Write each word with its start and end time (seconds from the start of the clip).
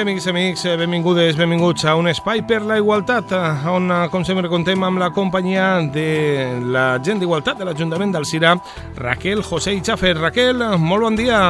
dia, 0.00 0.06
amics 0.08 0.26
i 0.26 0.30
amics, 0.30 0.62
benvingudes, 0.80 1.36
benvinguts 1.36 1.84
a 1.84 1.92
un 1.98 2.08
espai 2.08 2.40
per 2.48 2.62
la 2.64 2.78
igualtat, 2.80 3.32
on, 3.68 3.90
com 4.08 4.22
sempre, 4.24 4.48
contem 4.48 4.80
amb 4.86 4.96
la 5.00 5.10
companyia 5.12 5.82
de 5.92 6.56
la 6.72 6.94
gent 7.04 7.18
d'Igualtat 7.20 7.58
de 7.60 7.66
l'Ajuntament 7.68 8.14
d'Alcira, 8.14 8.54
Raquel 8.96 9.42
José 9.44 9.74
i 9.76 9.82
Xafer. 9.84 10.14
Raquel, 10.16 10.62
molt 10.80 11.04
bon 11.04 11.18
dia. 11.18 11.40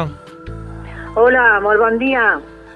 Hola, 1.14 1.44
molt 1.62 1.78
bon 1.78 1.98
dia. 2.00 2.24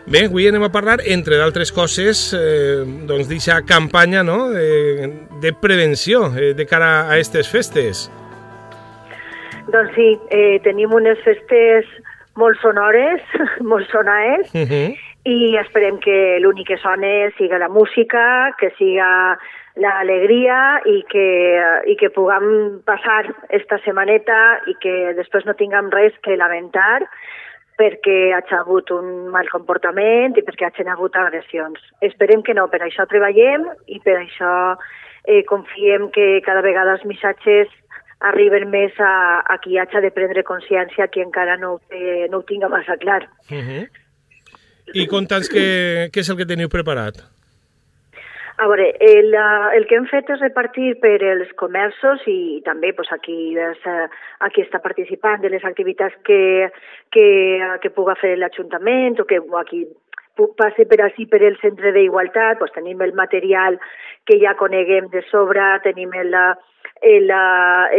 Bé, 0.07 0.27
avui 0.29 0.47
anem 0.47 0.62
a 0.62 0.71
parlar, 0.71 1.01
entre 1.11 1.41
d'altres 1.41 1.73
coses, 1.75 2.23
eh, 2.38 2.84
doncs 3.09 3.27
d'aquesta 3.27 3.65
campanya 3.66 4.23
no? 4.23 4.51
de, 4.52 5.11
de 5.43 5.52
prevenció 5.59 6.29
eh, 6.37 6.52
de 6.55 6.69
cara 6.70 7.09
a 7.09 7.16
aquestes 7.16 7.51
festes. 7.51 8.05
Doncs 9.75 9.91
sí, 9.97 10.12
eh, 10.30 10.61
tenim 10.62 10.95
unes 10.95 11.19
festes 11.27 11.91
molt 12.38 12.62
sonores, 12.62 13.27
molt 13.73 13.91
sonaes, 13.91 14.55
uh 14.55 14.70
-huh. 14.70 15.04
I 15.24 15.56
esperem 15.56 15.98
que 16.05 16.38
l'únic 16.41 16.69
que 16.69 16.80
sone 16.83 17.30
siga 17.38 17.59
la 17.59 17.70
música, 17.73 18.52
que 18.60 18.70
siga 18.77 19.09
l'alegria 19.80 20.80
i 20.87 21.01
que, 21.10 21.28
i 21.91 21.96
que 21.98 22.12
puguem 22.15 22.82
passar 22.87 23.24
esta 23.48 23.80
setmaneta 23.82 24.60
i 24.70 24.77
que 24.82 25.15
després 25.16 25.46
no 25.48 25.56
tinguem 25.59 25.88
res 25.95 26.15
que 26.23 26.37
lamentar 26.37 27.02
perquè 27.74 28.34
ha 28.37 28.42
hagut 28.60 28.92
un 28.95 29.30
mal 29.34 29.48
comportament 29.51 30.37
i 30.38 30.45
perquè 30.46 30.68
hagin 30.68 30.92
hagut 30.92 31.16
agressions. 31.18 31.80
Esperem 32.06 32.45
que 32.46 32.54
no, 32.54 32.68
per 32.70 32.84
això 32.84 33.09
treballem 33.10 33.66
i 33.91 33.98
per 34.04 34.20
això 34.20 34.52
eh, 35.24 35.43
confiem 35.48 36.10
que 36.15 36.38
cada 36.46 36.62
vegada 36.62 36.95
els 36.95 37.09
missatges 37.09 37.73
arriben 38.24 38.68
més 38.70 38.95
a, 39.02 39.43
a 39.43 39.59
qui 39.59 39.80
hagi 39.80 40.04
de 40.04 40.12
prendre 40.15 40.46
consciència 40.46 41.10
qui 41.10 41.24
encara 41.24 41.59
no 41.59 41.80
té, 41.90 42.29
no 42.30 42.40
ho 42.40 42.46
tinga 42.46 42.71
massa 42.71 42.96
clar. 43.01 43.24
Uh 43.51 43.59
-huh. 43.59 44.04
I 44.93 45.07
conta'ns 45.09 45.49
què, 45.49 45.65
què 46.13 46.21
és 46.21 46.29
el 46.29 46.37
que 46.37 46.49
teniu 46.49 46.68
preparat? 46.68 47.23
A 48.57 48.68
veure, 48.71 48.93
el, 49.02 49.35
el 49.35 49.87
que 49.90 49.96
hem 49.99 50.04
fet 50.07 50.29
és 50.30 50.43
repartir 50.45 50.93
per 51.02 51.16
els 51.27 51.49
comerços 51.59 52.23
i 52.30 52.60
també 52.66 52.93
pues, 52.95 53.10
aquí, 53.10 53.51
les, 53.57 53.80
aquí 54.46 54.62
està 54.62 54.79
participant 54.85 55.43
de 55.43 55.51
les 55.51 55.65
activitats 55.66 56.15
que, 56.29 56.68
que, 57.10 57.27
que 57.82 57.90
puga 57.96 58.15
fer 58.21 58.37
l'Ajuntament 58.38 59.18
o 59.18 59.27
que 59.27 59.40
aquí 59.59 59.82
passe 60.59 60.87
per 60.87 61.01
així 61.02 61.27
per 61.30 61.43
el 61.43 61.59
centre 61.62 61.90
d'igualtat, 61.96 62.60
pues, 62.60 62.71
tenim 62.77 63.02
el 63.02 63.15
material 63.18 63.80
que 64.27 64.38
ja 64.38 64.55
coneguem 64.60 65.10
de 65.10 65.25
sobre, 65.32 65.66
tenim 65.82 66.15
el, 66.15 66.31
el, 67.03 67.34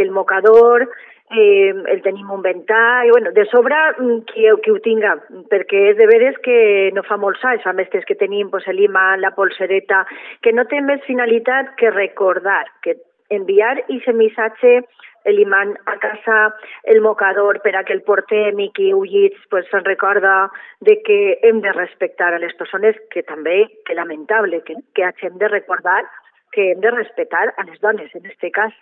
el 0.00 0.10
mocador, 0.10 0.88
eh, 1.30 1.74
el 1.92 2.02
tenim 2.02 2.30
un 2.30 2.42
ventall, 2.42 3.10
bueno, 3.10 3.32
de 3.32 3.44
sobre 3.46 3.76
mm, 3.98 4.18
qui, 4.30 4.46
qui 4.62 4.70
ho 4.70 4.78
tinga, 4.84 5.16
perquè 5.50 5.82
és 5.92 5.98
de 5.98 6.06
veres 6.10 6.38
que 6.44 6.58
no 6.94 7.02
fa 7.06 7.18
molts 7.18 7.42
anys, 7.44 7.64
fa 7.66 7.74
mestres 7.74 8.06
que 8.06 8.18
tenim 8.18 8.50
pues, 8.50 8.66
l'imant, 8.68 9.20
la 9.20 9.34
polsereta, 9.34 10.04
que 10.42 10.52
no 10.52 10.66
té 10.70 10.80
més 10.80 11.02
finalitat 11.08 11.74
que 11.80 11.90
recordar, 11.90 12.64
que 12.82 12.96
enviar 13.34 13.76
aquest 13.80 14.14
missatge 14.14 14.80
l'imant 15.26 15.72
a 15.90 15.96
casa, 15.98 16.54
el 16.84 17.00
mocador 17.02 17.58
per 17.64 17.74
a 17.74 17.82
que 17.82 17.92
el 17.96 18.04
portem 18.06 18.60
i 18.62 18.68
qui 18.76 18.92
ullits 18.94 19.48
pues, 19.50 19.66
se'n 19.72 19.82
recorda 19.84 20.52
de 20.86 21.00
que 21.02 21.40
hem 21.42 21.58
de 21.64 21.72
respectar 21.74 22.32
a 22.32 22.38
les 22.38 22.54
persones 22.54 22.94
que 23.10 23.24
també, 23.26 23.64
que 23.84 23.98
lamentable, 23.98 24.62
que, 24.62 24.78
que 24.94 25.04
hagin 25.04 25.38
de 25.42 25.50
recordar 25.50 26.04
que 26.52 26.70
hem 26.70 26.80
de 26.80 26.90
respectar 26.90 27.52
a 27.56 27.64
les 27.64 27.80
dones, 27.80 28.14
en 28.14 28.24
aquest 28.24 28.54
cas. 28.54 28.72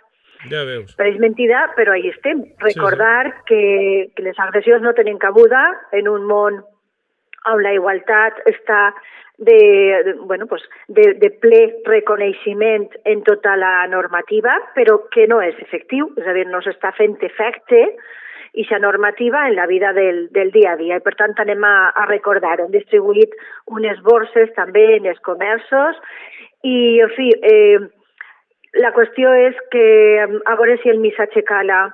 Ja 0.50 0.64
veus. 0.68 0.94
Però 0.98 1.08
és 1.08 1.18
mentida, 1.22 1.66
però 1.78 1.94
ahí 1.94 2.08
estem. 2.10 2.44
Recordar 2.62 3.26
sí, 3.26 3.34
sí. 3.34 3.44
Que, 3.48 3.62
que 4.16 4.28
les 4.28 4.38
agressions 4.38 4.82
no 4.82 4.94
tenen 4.94 5.18
cabuda 5.18 5.64
en 5.92 6.08
un 6.08 6.26
món 6.28 6.62
on 7.44 7.60
la 7.60 7.74
igualtat 7.76 8.40
està 8.48 8.94
de, 9.36 10.02
de, 10.06 10.12
bueno, 10.24 10.46
pues 10.46 10.62
de, 10.88 11.14
de 11.20 11.30
ple 11.42 11.62
reconeixement 11.84 12.88
en 13.04 13.22
tota 13.26 13.56
la 13.56 13.86
normativa, 13.90 14.54
però 14.76 15.00
que 15.12 15.26
no 15.28 15.40
és 15.42 15.58
efectiu, 15.60 16.12
és 16.20 16.28
a 16.28 16.36
dir, 16.36 16.46
no 16.48 16.62
s'està 16.64 16.94
fent 16.96 17.18
efecte 17.26 17.82
i 18.54 18.62
aquesta 18.62 18.78
normativa 18.78 19.48
en 19.48 19.56
la 19.56 19.66
vida 19.66 19.92
del, 19.92 20.28
del 20.30 20.52
dia 20.54 20.72
a 20.72 20.76
dia. 20.78 21.00
I 21.00 21.02
per 21.02 21.16
tant 21.18 21.34
anem 21.42 21.64
a, 21.66 21.90
a 21.90 22.06
recordar. 22.06 22.60
Hem 22.62 22.70
distribuït 22.70 23.34
unes 23.66 23.98
borses 24.06 24.52
també 24.54 24.84
en 24.94 25.08
els 25.10 25.18
comerços 25.26 25.98
i, 26.62 27.00
en 27.02 27.10
fi, 27.16 27.32
eh, 27.42 27.80
la 28.82 28.90
qüestió 28.94 29.32
és 29.38 29.58
que 29.70 29.84
a 30.22 30.56
veure 30.58 30.78
si 30.82 30.90
el 30.90 30.98
missatge 31.02 31.44
cala 31.46 31.86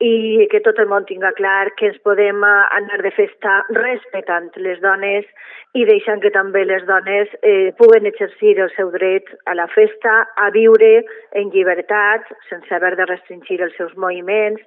i 0.00 0.46
que 0.48 0.62
tot 0.64 0.78
el 0.80 0.88
món 0.88 1.04
tinga 1.08 1.30
clar 1.36 1.72
que 1.76 1.90
ens 1.90 1.98
podem 2.04 2.40
anar 2.48 3.00
de 3.04 3.12
festa 3.12 3.58
respectant 3.76 4.48
les 4.64 4.80
dones 4.80 5.26
i 5.76 5.84
deixant 5.88 6.22
que 6.24 6.32
també 6.32 6.64
les 6.64 6.86
dones 6.88 7.28
eh, 7.42 7.72
puguen 7.76 8.08
exercir 8.08 8.56
el 8.58 8.72
seu 8.76 8.90
dret 8.96 9.28
a 9.46 9.54
la 9.54 9.68
festa, 9.68 10.24
a 10.36 10.48
viure 10.56 11.04
en 11.36 11.52
llibertat, 11.52 12.24
sense 12.48 12.74
haver 12.74 12.96
de 12.96 13.06
restringir 13.12 13.60
els 13.60 13.76
seus 13.76 13.92
moviments. 13.96 14.64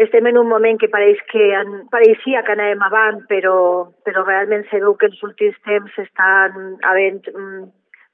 Estem 0.00 0.26
en 0.26 0.40
un 0.40 0.48
moment 0.48 0.80
que 0.80 0.88
pareix 0.88 1.20
que 1.28 1.52
en, 1.54 1.82
pareixia 1.92 2.40
que 2.42 2.56
anàvem 2.56 2.88
avant, 2.88 3.20
però, 3.28 3.56
però 4.02 4.24
realment 4.24 4.64
se 4.70 4.80
veu 4.80 4.96
que 4.96 5.12
els 5.12 5.20
últims 5.28 5.60
temps 5.68 5.98
estan 6.00 6.78
havent 6.88 7.28
mm, 7.36 7.66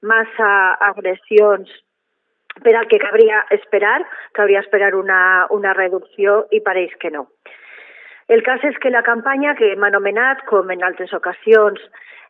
massa 0.03 0.51
agressions 0.91 1.71
per 2.65 2.75
al 2.77 2.89
que 2.91 3.01
cabria 3.03 3.45
esperar, 3.55 4.01
cabria 4.33 4.61
esperar 4.65 4.95
una, 4.99 5.47
una 5.55 5.75
reducció 5.75 6.45
i 6.51 6.61
pareix 6.65 6.95
que 7.01 7.11
no. 7.15 7.29
El 8.29 8.43
cas 8.45 8.65
és 8.69 8.77
que 8.83 8.93
la 8.93 9.05
campanya 9.07 9.55
que 9.57 9.73
hem 9.73 9.85
anomenat, 9.87 10.45
com 10.51 10.69
en 10.71 10.83
altres 10.85 11.15
ocasions, 11.17 11.81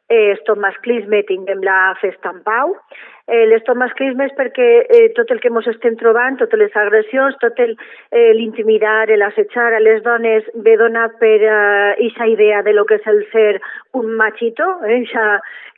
eh, 0.08 0.36
Stop 0.42 0.60
Masclisme, 0.62 1.24
tinguem 1.26 1.64
la 1.66 1.94
festa 2.00 2.30
en 2.30 2.42
pau. 2.46 2.76
Eh, 3.28 3.44
L'Stop 3.44 3.76
Masclisme 3.76 4.24
és 4.24 4.32
perquè 4.38 4.66
eh, 4.88 5.08
tot 5.12 5.28
el 5.34 5.42
que 5.42 5.50
ens 5.52 5.66
estem 5.68 5.98
trobant, 6.00 6.38
totes 6.40 6.62
les 6.62 6.76
agressions, 6.80 7.36
tot 7.42 7.58
l'intimidar, 7.60 9.10
eh, 9.10 9.18
l'assetjar 9.20 9.74
a 9.76 9.82
les 9.84 10.00
dones 10.06 10.48
ve 10.64 10.78
donat 10.80 11.18
per 11.20 11.36
aquesta 11.44 12.24
eh, 12.24 12.32
idea 12.32 12.62
de 12.64 12.72
lo 12.72 12.86
que 12.88 12.96
és 12.96 13.10
el 13.12 13.20
ser 13.32 13.60
un 13.92 14.14
machito, 14.16 14.70
eh, 14.88 15.02
xa, 15.12 15.26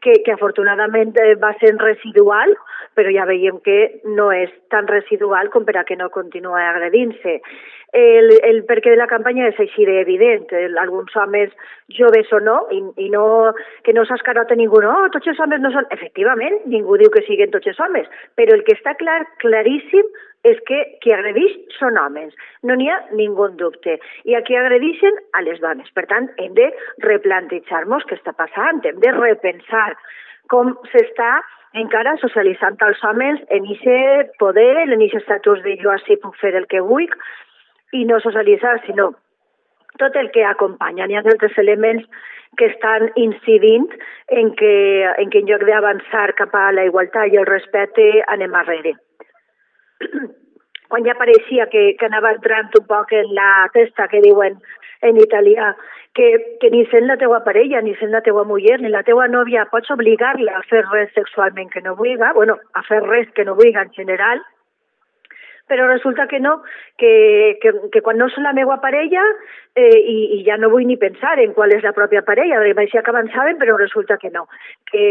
que, 0.00 0.21
que 0.25 0.37
afortunadament 0.37 1.19
eh, 1.19 1.34
va 1.43 1.50
sent 1.59 1.83
residual, 1.83 2.55
però 2.94 3.10
ja 3.15 3.27
veiem 3.27 3.59
que 3.66 3.81
no 4.16 4.31
és 4.31 4.55
tan 4.71 4.87
residual 4.87 5.50
com 5.50 5.66
per 5.66 5.77
a 5.81 5.84
que 5.89 5.99
no 5.99 6.10
continuï 6.15 6.62
agredint-se. 6.71 7.41
El, 7.93 8.31
el 8.47 8.60
perquè 8.69 8.93
de 8.93 8.99
la 9.00 9.09
campanya 9.10 9.49
és 9.50 9.59
així 9.59 9.83
d'evident. 9.87 10.47
Alguns 10.78 11.15
homes 11.19 11.50
joves 11.91 12.31
o 12.33 12.39
no, 12.39 12.60
i, 12.71 12.78
i 13.03 13.09
no, 13.10 13.50
que 13.83 13.94
no 13.97 14.05
s'ha 14.06 14.19
escarot 14.21 14.53
a 14.53 14.59
ningú, 14.59 14.78
no, 14.84 14.94
tots 15.15 15.31
els 15.33 15.41
homes 15.43 15.62
no 15.62 15.72
són... 15.75 15.89
Efectivament, 15.91 16.60
ningú 16.71 17.00
diu 17.00 17.10
que 17.10 17.25
siguin 17.41 17.53
tots 17.53 17.67
els 17.67 17.81
homes, 17.81 18.09
però 18.37 18.55
el 18.55 18.65
que 18.65 18.77
està 18.77 18.95
clar, 19.01 19.25
claríssim, 19.41 20.05
és 20.45 20.56
que 20.65 20.78
qui 21.03 21.12
agredeix 21.12 21.53
són 21.78 21.99
homes. 22.01 22.33
No 22.65 22.75
n'hi 22.75 22.89
ha 22.89 22.99
ningú 23.12 23.49
dubte. 23.61 23.99
I 24.25 24.34
aquí 24.34 24.56
agredeixen 24.56 25.17
a 25.37 25.43
les 25.43 25.61
dones. 25.61 25.89
Per 25.93 26.06
tant, 26.09 26.31
hem 26.39 26.55
de 26.55 26.71
replantejar-nos 27.05 28.06
què 28.09 28.17
està 28.17 28.33
passant, 28.33 28.81
hem 28.84 29.01
de 29.01 29.12
repensar 29.12 29.93
com 30.49 30.73
s'està 30.93 31.43
encara 31.77 32.17
socialitzant 32.19 32.81
els 32.83 33.03
homes 33.05 33.41
en 33.51 33.69
aquest 33.69 34.33
poder, 34.41 34.89
en 34.89 34.97
aquest 34.97 35.21
estatus 35.22 35.61
de 35.62 35.77
jo 35.83 35.93
així 35.93 36.17
puc 36.17 36.34
fer 36.41 36.55
el 36.57 36.67
que 36.67 36.81
vull, 36.81 37.07
i 37.93 38.05
no 38.09 38.19
socialitzar, 38.22 38.81
sinó 38.87 39.12
tot 40.00 40.16
el 40.16 40.31
que 40.34 40.44
acompanya. 40.49 41.06
Hi 41.06 41.19
ha 41.19 41.22
altres 41.25 41.56
elements 41.62 42.09
que 42.59 42.66
estan 42.72 43.11
incidint 43.15 43.87
en 44.28 44.55
que, 44.59 44.75
en 45.22 45.31
que 45.31 45.44
en 45.44 45.49
lloc 45.53 45.65
d'avançar 45.69 46.33
cap 46.41 46.55
a 46.59 46.66
la 46.75 46.88
igualtat 46.88 47.33
i 47.33 47.41
el 47.41 47.49
respecte 47.49 48.10
anem 48.34 48.56
arrere. 48.59 48.97
Quan 50.91 51.07
ja 51.07 51.15
pareixia 51.15 51.69
que, 51.71 51.95
que 51.98 52.09
anava 52.09 52.34
entrant 52.34 52.72
un 52.80 52.86
poc 52.89 53.13
en 53.15 53.30
la 53.36 53.69
testa 53.74 54.09
que 54.10 54.22
diuen 54.24 54.59
en 55.07 55.21
italià, 55.22 55.74
que, 56.15 56.57
que 56.60 56.71
ni 56.74 56.83
sent 56.91 57.07
la 57.07 57.16
teua 57.21 57.45
parella, 57.45 57.80
ni 57.80 57.95
sent 58.01 58.10
la 58.13 58.22
teua 58.27 58.45
muller, 58.45 58.80
ni 58.83 58.91
la 58.91 59.04
teua 59.07 59.28
nòvia, 59.30 59.69
pots 59.71 59.92
obligar-la 59.95 60.59
a 60.59 60.65
fer 60.69 60.83
res 60.89 61.13
sexualment 61.15 61.71
que 61.71 61.83
no 61.84 61.95
vulga, 61.97 62.33
bueno, 62.36 62.59
a 62.74 62.83
fer 62.89 63.01
res 63.07 63.30
que 63.36 63.47
no 63.47 63.54
vulga 63.54 63.86
en 63.86 63.95
general, 63.95 64.42
però 65.71 65.87
resulta 65.87 66.27
que 66.27 66.41
no, 66.43 66.57
que, 66.99 67.59
que, 67.63 67.72
que 67.95 68.03
quan 68.03 68.19
no 68.19 68.27
és 68.27 68.39
la 68.43 68.53
meva 68.57 68.81
parella 68.83 69.22
eh, 69.78 69.99
i, 69.99 70.17
i 70.37 70.41
ja 70.49 70.59
no 70.59 70.72
vull 70.72 70.89
ni 70.89 70.99
pensar 70.99 71.37
en 71.39 71.55
qual 71.55 71.71
és 71.77 71.87
la 71.87 71.95
pròpia 71.95 72.25
parella, 72.27 72.59
m'aixia 72.75 73.05
que 73.07 73.15
avançaven, 73.15 73.61
però 73.63 73.78
resulta 73.78 74.19
que 74.19 74.33
no, 74.34 74.49
que, 74.91 75.05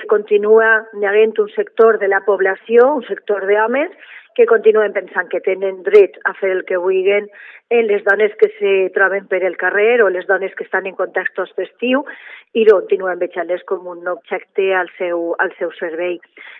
que 0.00 0.10
continua 0.10 0.72
havent 1.06 1.38
un 1.38 1.52
sector 1.54 2.00
de 2.02 2.10
la 2.10 2.24
població, 2.26 2.88
un 2.98 3.06
sector 3.06 3.46
d'homes, 3.46 3.94
que 4.36 4.46
continuen 4.46 4.94
pensant 4.96 5.28
que 5.32 5.40
tenen 5.44 5.82
dret 5.86 6.18
a 6.28 6.32
fer 6.38 6.50
el 6.56 6.62
que 6.68 6.80
vulguin 6.80 7.28
en 7.72 7.86
les 7.88 8.04
dones 8.04 8.34
que 8.40 8.48
se 8.58 8.72
troben 8.94 9.26
per 9.28 9.42
el 9.44 9.56
carrer 9.60 10.02
o 10.02 10.08
les 10.12 10.26
dones 10.26 10.54
que 10.54 10.64
estan 10.64 10.86
en 10.86 10.96
contextos 10.98 11.52
festiu 11.58 12.04
i 12.52 12.64
continuen 12.68 13.20
veient-les 13.20 13.64
com 13.68 13.86
un 13.88 14.08
objecte 14.08 14.72
al 14.76 14.90
seu, 14.98 15.32
al 15.40 15.52
seu 15.58 15.72
servei. 15.78 16.18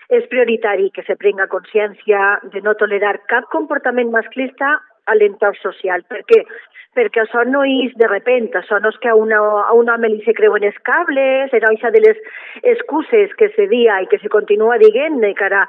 És 0.09 0.29
prioritari 0.29 0.89
que 0.93 1.05
se 1.07 1.15
prenga 1.15 1.49
consciència 1.51 2.39
de 2.53 2.61
no 2.61 2.75
tolerar 2.79 3.19
cap 3.29 3.49
comportament 3.53 4.13
masclista 4.13 4.77
a 5.05 5.17
l'entorn 5.17 5.59
social. 5.61 6.05
Per 6.09 6.23
què? 6.29 6.45
perquè 6.93 7.23
això 7.23 7.41
no 7.49 7.63
és 7.65 7.93
de 7.97 8.07
repente, 8.07 8.59
això 8.59 8.77
no 8.81 8.91
és 8.93 8.97
que 9.01 9.09
a, 9.09 9.15
una, 9.17 9.39
a 9.65 9.73
un 9.73 9.89
home 9.89 10.11
li 10.13 10.21
se 10.25 10.35
creuen 10.37 10.65
els 10.67 10.77
cables, 10.85 11.53
era 11.53 11.71
això 11.71 11.89
de 11.93 12.03
les 12.03 12.19
excuses 12.61 13.33
que 13.39 13.49
se 13.55 13.65
dia 13.71 13.99
i 14.03 14.09
que 14.11 14.21
se 14.21 14.29
continua 14.29 14.77
dient 14.81 15.17
de 15.23 15.33
cara 15.39 15.65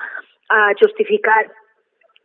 a 0.52 0.60
justificar 0.80 1.46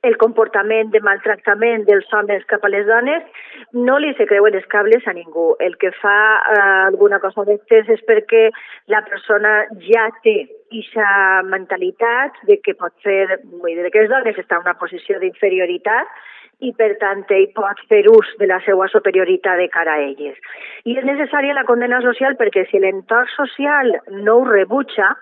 el 0.04 0.16
comportament 0.18 0.94
de 0.94 1.02
maltractament 1.04 1.84
dels 1.88 2.08
homes 2.16 2.46
cap 2.52 2.64
a 2.64 2.72
les 2.72 2.86
dones, 2.88 3.26
no 3.74 3.98
li 4.00 4.14
se 4.18 4.28
creuen 4.30 4.56
els 4.56 4.68
cables 4.72 5.06
a 5.08 5.14
ningú. 5.14 5.52
El 5.60 5.76
que 5.82 5.92
fa 6.00 6.20
eh, 6.40 6.62
alguna 6.88 7.20
cosa 7.20 7.44
d'estes 7.48 7.92
és 7.98 8.06
perquè 8.08 8.48
la 8.94 9.04
persona 9.08 9.54
ja 9.84 10.08
té 10.24 10.38
aquesta 10.70 11.44
mentalitat 11.50 12.36
de 12.48 12.60
que 12.64 12.76
pot 12.80 12.94
fer, 13.04 13.40
vull 13.60 13.76
dir, 13.76 13.92
que 13.92 14.06
les 14.06 14.12
dones 14.12 14.38
estan 14.38 14.62
en 14.62 14.70
una 14.70 14.80
posició 14.80 15.20
d'inferioritat 15.20 16.20
i 16.60 16.74
per 16.76 16.92
tant 17.00 17.24
ell 17.32 17.48
pot 17.56 17.80
fer 17.92 18.04
ús 18.12 18.30
de 18.40 18.48
la 18.52 18.60
seva 18.66 18.88
superioritat 18.92 19.60
de 19.60 19.70
cara 19.72 19.96
a 19.96 20.04
elles. 20.04 20.38
I 20.86 20.98
és 21.00 21.08
necessària 21.08 21.56
la 21.56 21.66
condena 21.68 22.02
social 22.04 22.36
perquè 22.40 22.66
si 22.70 22.80
l'entorn 22.84 23.32
social 23.36 23.96
no 24.12 24.40
ho 24.40 24.48
rebutja, 24.48 25.14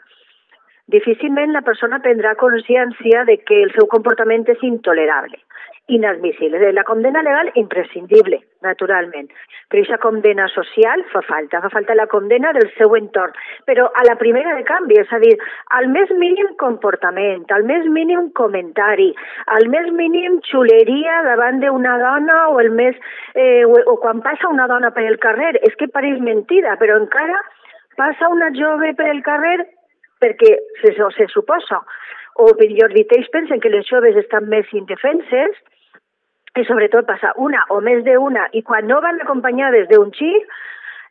difícilment 0.87 1.51
la 1.51 1.63
persona 1.67 1.99
prendrà 2.03 2.35
consciència 2.39 3.25
de 3.27 3.37
que 3.43 3.61
el 3.65 3.73
seu 3.75 3.87
comportament 3.91 4.47
és 4.47 4.63
intolerable, 4.63 5.35
inadmissible. 5.91 6.71
La 6.75 6.85
condena 6.87 7.23
legal, 7.23 7.51
imprescindible, 7.59 8.39
naturalment. 8.63 9.27
Però 9.67 9.81
aquesta 9.83 9.99
condena 10.03 10.47
social 10.53 11.03
fa 11.11 11.21
falta, 11.27 11.59
fa 11.63 11.71
falta 11.73 11.95
la 11.95 12.07
condena 12.07 12.53
del 12.55 12.69
seu 12.77 12.95
entorn. 12.95 13.35
Però 13.67 13.89
a 13.91 14.05
la 14.07 14.15
primera 14.19 14.55
de 14.55 14.63
canvi, 14.67 14.99
és 15.03 15.11
a 15.11 15.19
dir, 15.23 15.33
al 15.75 15.89
més 15.91 16.11
mínim 16.23 16.53
comportament, 16.63 17.43
al 17.51 17.67
més 17.67 17.87
mínim 17.91 18.31
comentari, 18.39 19.11
al 19.57 19.67
més 19.73 19.91
mínim 19.91 20.39
xuleria 20.47 21.21
davant 21.27 21.59
d'una 21.63 21.99
dona 22.03 22.41
o 22.53 22.59
el 22.63 22.71
més... 22.71 22.95
Eh, 23.35 23.63
o, 23.67 23.75
o 23.91 23.99
quan 24.03 24.23
passa 24.23 24.47
una 24.47 24.67
dona 24.71 24.91
per 24.95 25.03
el 25.07 25.19
carrer, 25.19 25.57
és 25.67 25.75
que 25.75 25.91
pareix 25.91 26.23
mentida, 26.23 26.79
però 26.79 26.95
encara 26.99 27.43
passa 27.97 28.29
una 28.29 28.51
jove 28.55 28.93
per 28.95 29.09
el 29.11 29.23
carrer 29.25 29.57
perquè 30.21 30.53
se, 30.81 30.93
se 31.17 31.27
suposa, 31.33 31.81
o 32.37 32.51
millor 32.59 32.93
dit, 32.93 33.11
ells 33.17 33.29
pensen 33.33 33.61
que 33.61 33.71
les 33.73 33.87
joves 33.89 34.17
estan 34.19 34.47
més 34.51 34.69
indefenses, 34.77 35.57
i 36.57 36.65
sobretot 36.65 37.05
passa 37.09 37.33
una 37.41 37.63
o 37.73 37.79
més 37.85 38.03
d'una, 38.05 38.47
i 38.57 38.63
quan 38.65 38.87
no 38.89 38.99
van 39.03 39.21
acompanyades 39.21 39.89
d'un 39.91 40.13
xic, 40.13 40.45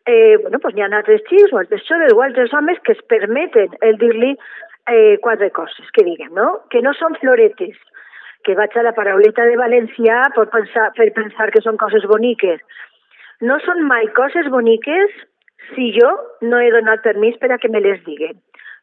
eh, 0.06 0.36
bueno, 0.42 0.60
pues 0.62 0.74
n'hi 0.74 0.84
ha 0.86 0.90
altres 0.90 1.22
xics 1.28 1.52
o 1.52 1.60
altres 1.62 1.84
joves 1.86 2.14
o 2.14 2.22
altres 2.22 2.54
homes 2.54 2.78
que 2.86 2.94
es 2.94 3.02
permeten 3.10 3.74
el 3.88 3.98
dir-li 4.02 4.32
eh, 4.34 5.18
quatre 5.22 5.50
coses 5.50 5.90
que 5.94 6.06
diguem, 6.06 6.32
no? 6.34 6.48
Que 6.70 6.82
no 6.82 6.94
són 6.98 7.18
floretes, 7.22 7.78
que 8.46 8.54
vaig 8.58 8.74
a 8.78 8.86
la 8.86 8.94
parauleta 8.94 9.46
de 9.50 9.58
València 9.58 10.22
per 10.34 10.46
pensar, 10.54 10.90
per 10.98 11.10
pensar 11.14 11.50
que 11.54 11.62
són 11.62 11.78
coses 11.82 12.06
boniques. 12.10 12.62
No 13.42 13.58
són 13.66 13.82
mai 13.90 14.06
coses 14.18 14.46
boniques 14.50 15.22
si 15.74 15.90
jo 15.98 16.10
no 16.46 16.62
he 16.62 16.70
donat 16.70 17.02
permís 17.02 17.38
per 17.42 17.50
a 17.52 17.58
que 17.58 17.70
me 17.70 17.82
les 17.82 17.98
diguen 18.06 18.38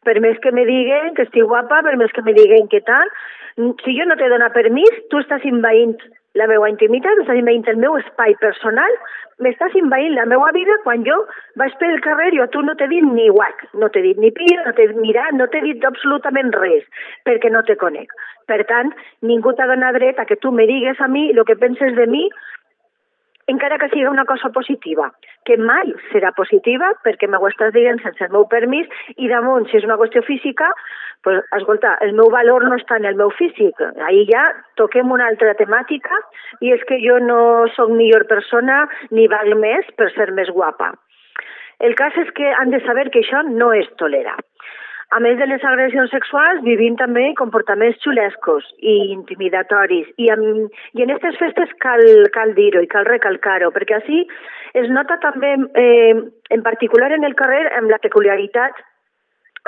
per 0.06 0.20
més 0.24 0.40
que 0.44 0.52
me 0.52 0.66
diguen 0.70 1.16
que 1.18 1.28
estic 1.28 1.48
guapa, 1.50 1.82
per 1.86 1.96
més 2.00 2.12
que 2.16 2.26
me 2.26 2.36
diguen 2.38 2.70
que 2.72 2.82
tal, 2.88 3.10
si 3.84 3.96
jo 3.98 4.06
no 4.10 4.18
t'he 4.18 4.30
donat 4.32 4.54
permís, 4.56 5.02
tu 5.10 5.22
estàs 5.22 5.46
invaint 5.46 5.98
la 6.40 6.48
meva 6.50 6.70
intimitat, 6.72 7.20
estàs 7.22 7.38
invaint 7.38 7.68
el 7.70 7.78
meu 7.82 7.98
espai 8.00 8.34
personal, 8.42 8.96
m'estàs 9.44 9.76
invaint 9.78 10.16
la 10.16 10.26
meva 10.30 10.50
vida 10.56 10.80
quan 10.86 11.04
jo 11.06 11.18
vaig 11.62 11.76
pel 11.82 12.00
carrer 12.06 12.32
i 12.34 12.42
a 12.42 12.48
tu 12.54 12.62
no 12.66 12.74
t'he 12.78 12.88
dit 12.90 13.06
ni 13.06 13.28
guac, 13.30 13.66
no 13.78 13.90
t'he 13.94 14.02
dit 14.06 14.22
ni 14.22 14.32
pia, 14.34 14.62
no 14.66 14.74
t'he 14.78 14.88
mirat, 14.98 15.38
no 15.38 15.48
t'he 15.48 15.62
dit 15.66 15.86
absolutament 15.90 16.54
res, 16.58 16.86
perquè 17.28 17.52
no 17.54 17.62
te 17.68 17.78
conec. 17.78 18.14
Per 18.50 18.60
tant, 18.70 18.90
ningú 19.22 19.54
t'ha 19.54 19.70
donat 19.70 19.98
dret 20.00 20.20
a 20.20 20.26
que 20.30 20.40
tu 20.42 20.52
me 20.52 20.66
digues 20.70 21.00
a 21.02 21.08
mi 21.08 21.30
el 21.32 21.44
que 21.46 21.60
penses 21.60 21.96
de 21.96 22.08
mi 22.10 22.26
encara 23.48 23.78
que 23.78 23.90
sigui 23.92 24.08
una 24.08 24.26
cosa 24.26 24.50
positiva, 24.56 25.10
que 25.46 25.58
mai 25.58 25.92
serà 26.12 26.32
positiva 26.38 26.94
perquè 27.04 27.28
m'ho 27.28 27.50
estàs 27.50 27.74
dient 27.76 28.00
sense 28.04 28.24
el 28.26 28.32
meu 28.36 28.46
permís 28.52 28.88
i 29.18 29.28
damunt, 29.32 29.68
si 29.70 29.78
és 29.80 29.88
una 29.88 29.98
qüestió 30.00 30.24
física, 30.24 30.70
pues, 31.24 31.44
escolta, 31.58 31.98
el 32.02 32.14
meu 32.14 32.30
valor 32.32 32.66
no 32.68 32.78
està 32.80 32.98
en 33.00 33.08
el 33.10 33.16
meu 33.20 33.32
físic. 33.36 33.80
Ahir 34.08 34.26
ja 34.32 34.44
toquem 34.80 35.12
una 35.12 35.28
altra 35.32 35.56
temàtica 35.60 36.20
i 36.62 36.74
és 36.76 36.84
que 36.88 37.00
jo 37.04 37.20
no 37.24 37.68
sóc 37.76 37.92
millor 37.92 38.28
persona 38.32 38.84
ni 39.12 39.28
val 39.32 39.56
més 39.60 39.88
per 39.98 40.12
ser 40.16 40.32
més 40.32 40.52
guapa. 40.52 40.94
El 41.80 41.96
cas 42.00 42.16
és 42.20 42.30
que 42.36 42.52
han 42.54 42.72
de 42.72 42.80
saber 42.86 43.10
que 43.12 43.24
això 43.24 43.44
no 43.48 43.74
es 43.76 43.90
tolera. 44.00 44.38
A 45.14 45.20
més 45.22 45.36
de 45.38 45.46
les 45.46 45.62
agressions 45.70 46.10
sexuals, 46.10 46.64
vivim 46.66 46.96
també 46.98 47.28
comportaments 47.38 48.00
xulescos 48.02 48.66
i 48.82 48.96
intimidatoris. 49.14 50.08
I 50.18 50.32
i 50.34 51.04
en 51.06 51.12
aquestes 51.14 51.38
festes 51.42 51.76
cal, 51.86 52.02
cal 52.34 52.56
dir-ho 52.58 52.82
i 52.82 52.90
cal 52.90 53.06
recalcar-ho, 53.06 53.70
perquè 53.76 54.00
així 54.00 54.24
es 54.82 54.90
nota 54.90 55.20
també, 55.22 55.54
eh, 55.78 56.16
en 56.58 56.66
particular 56.66 57.12
en 57.14 57.28
el 57.30 57.38
carrer, 57.38 57.62
amb 57.78 57.94
la 57.94 58.02
peculiaritat 58.02 58.82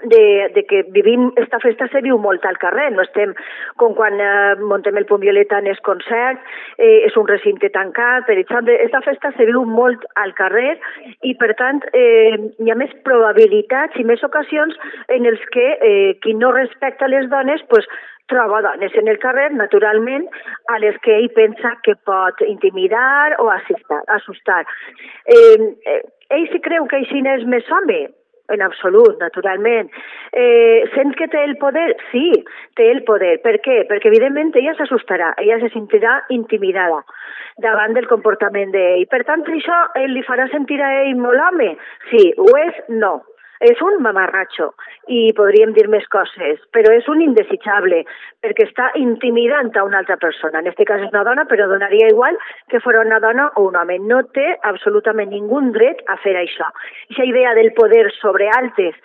de, 0.03 0.51
de 0.53 0.65
que 0.65 0.83
vivim, 0.91 1.31
esta 1.37 1.59
festa 1.59 1.87
se 1.87 2.01
viu 2.03 2.17
molt 2.19 2.43
al 2.45 2.57
carrer, 2.59 2.89
no 2.91 3.03
estem 3.05 3.31
com 3.79 3.95
quan 3.95 4.19
eh, 4.19 4.55
montem 4.59 4.97
el 4.99 5.07
Punt 5.07 5.23
Violeta 5.23 5.61
en 5.61 5.69
els 5.71 5.79
concerts, 5.87 6.41
eh, 6.77 7.05
és 7.07 7.15
un 7.15 7.27
recinte 7.29 7.69
tancat, 7.71 8.25
per 8.27 8.37
exemple, 8.41 8.75
esta 8.83 9.01
festa 9.05 9.31
se 9.37 9.47
viu 9.47 9.63
molt 9.69 10.03
al 10.21 10.35
carrer 10.35 10.75
i 11.23 11.35
per 11.39 11.53
tant 11.59 11.79
eh, 11.93 12.35
hi 12.35 12.71
ha 12.71 12.79
més 12.79 12.91
probabilitats 13.07 13.95
i 13.95 14.03
més 14.03 14.23
ocasions 14.27 14.75
en 15.15 15.31
els 15.31 15.47
que 15.55 15.69
eh, 15.79 16.11
qui 16.21 16.35
no 16.35 16.51
respecta 16.51 17.07
les 17.07 17.29
dones 17.31 17.63
pues, 17.71 17.87
troba 18.27 18.61
dones 18.65 18.93
en 18.97 19.07
el 19.07 19.19
carrer, 19.21 19.51
naturalment, 19.53 20.27
a 20.73 20.79
les 20.81 20.97
que 21.05 21.13
ell 21.13 21.29
pensa 21.37 21.75
que 21.85 21.95
pot 22.09 22.41
intimidar 22.41 23.37
o 23.39 23.51
assustar. 23.53 24.01
assustar. 24.07 24.65
Eh, 25.25 25.57
eh, 25.85 26.01
ell 26.33 26.47
si 26.51 26.59
creu 26.59 26.87
que 26.89 27.03
així 27.03 27.21
és 27.21 27.45
més 27.45 27.69
home, 27.71 28.07
en 28.49 28.61
absolut, 28.61 29.19
naturalment. 29.19 29.91
Eh, 30.31 30.85
sent 30.95 31.15
que 31.19 31.27
té 31.31 31.43
el 31.43 31.57
poder? 31.61 31.95
Sí, 32.11 32.31
té 32.75 32.89
el 32.91 33.03
poder. 33.07 33.37
Per 33.45 33.57
què? 33.65 33.83
Perquè, 33.89 34.11
evidentment, 34.11 34.53
ella 34.55 34.75
s'assustarà, 34.77 35.33
ella 35.43 35.59
se 35.63 35.71
sentirà 35.75 36.17
intimidada 36.29 37.03
davant 37.63 37.93
del 37.95 38.09
comportament 38.11 38.73
d'ell. 38.75 39.05
Per 39.11 39.23
tant, 39.27 39.45
això 39.47 39.79
ell 40.01 40.11
li 40.15 40.25
farà 40.27 40.49
sentir 40.51 40.81
a 40.81 40.91
ell 41.05 41.15
molt 41.19 41.39
home? 41.49 41.71
Sí, 42.11 42.27
ho 42.37 42.51
és? 42.65 42.83
No 42.89 43.21
és 43.63 43.81
un 43.81 44.01
mamarratxo 44.03 44.71
i 45.07 45.31
podríem 45.37 45.73
dir 45.77 45.87
més 45.91 46.05
coses, 46.11 46.59
però 46.75 46.91
és 46.95 47.07
un 47.11 47.21
indesitjable 47.21 48.03
perquè 48.43 48.67
està 48.67 48.91
intimidant 48.99 49.71
a 49.75 49.85
una 49.87 50.01
altra 50.03 50.17
persona. 50.17 50.59
En 50.59 50.69
aquest 50.71 50.87
cas 50.89 51.01
és 51.05 51.13
una 51.13 51.23
dona, 51.27 51.45
però 51.45 51.67
donaria 51.71 52.09
igual 52.11 52.37
que 52.69 52.79
fos 52.79 52.95
una 52.99 53.19
dona 53.19 53.49
o 53.55 53.67
un 53.69 53.75
home. 53.75 53.99
No 53.99 54.23
té 54.35 54.55
absolutament 54.63 55.31
ningú 55.31 55.61
dret 55.75 56.01
a 56.07 56.17
fer 56.23 56.35
això. 56.39 56.67
Aquesta 57.09 57.27
idea 57.31 57.53
del 57.55 57.73
poder 57.73 58.09
sobre 58.19 58.49
altes 58.57 58.95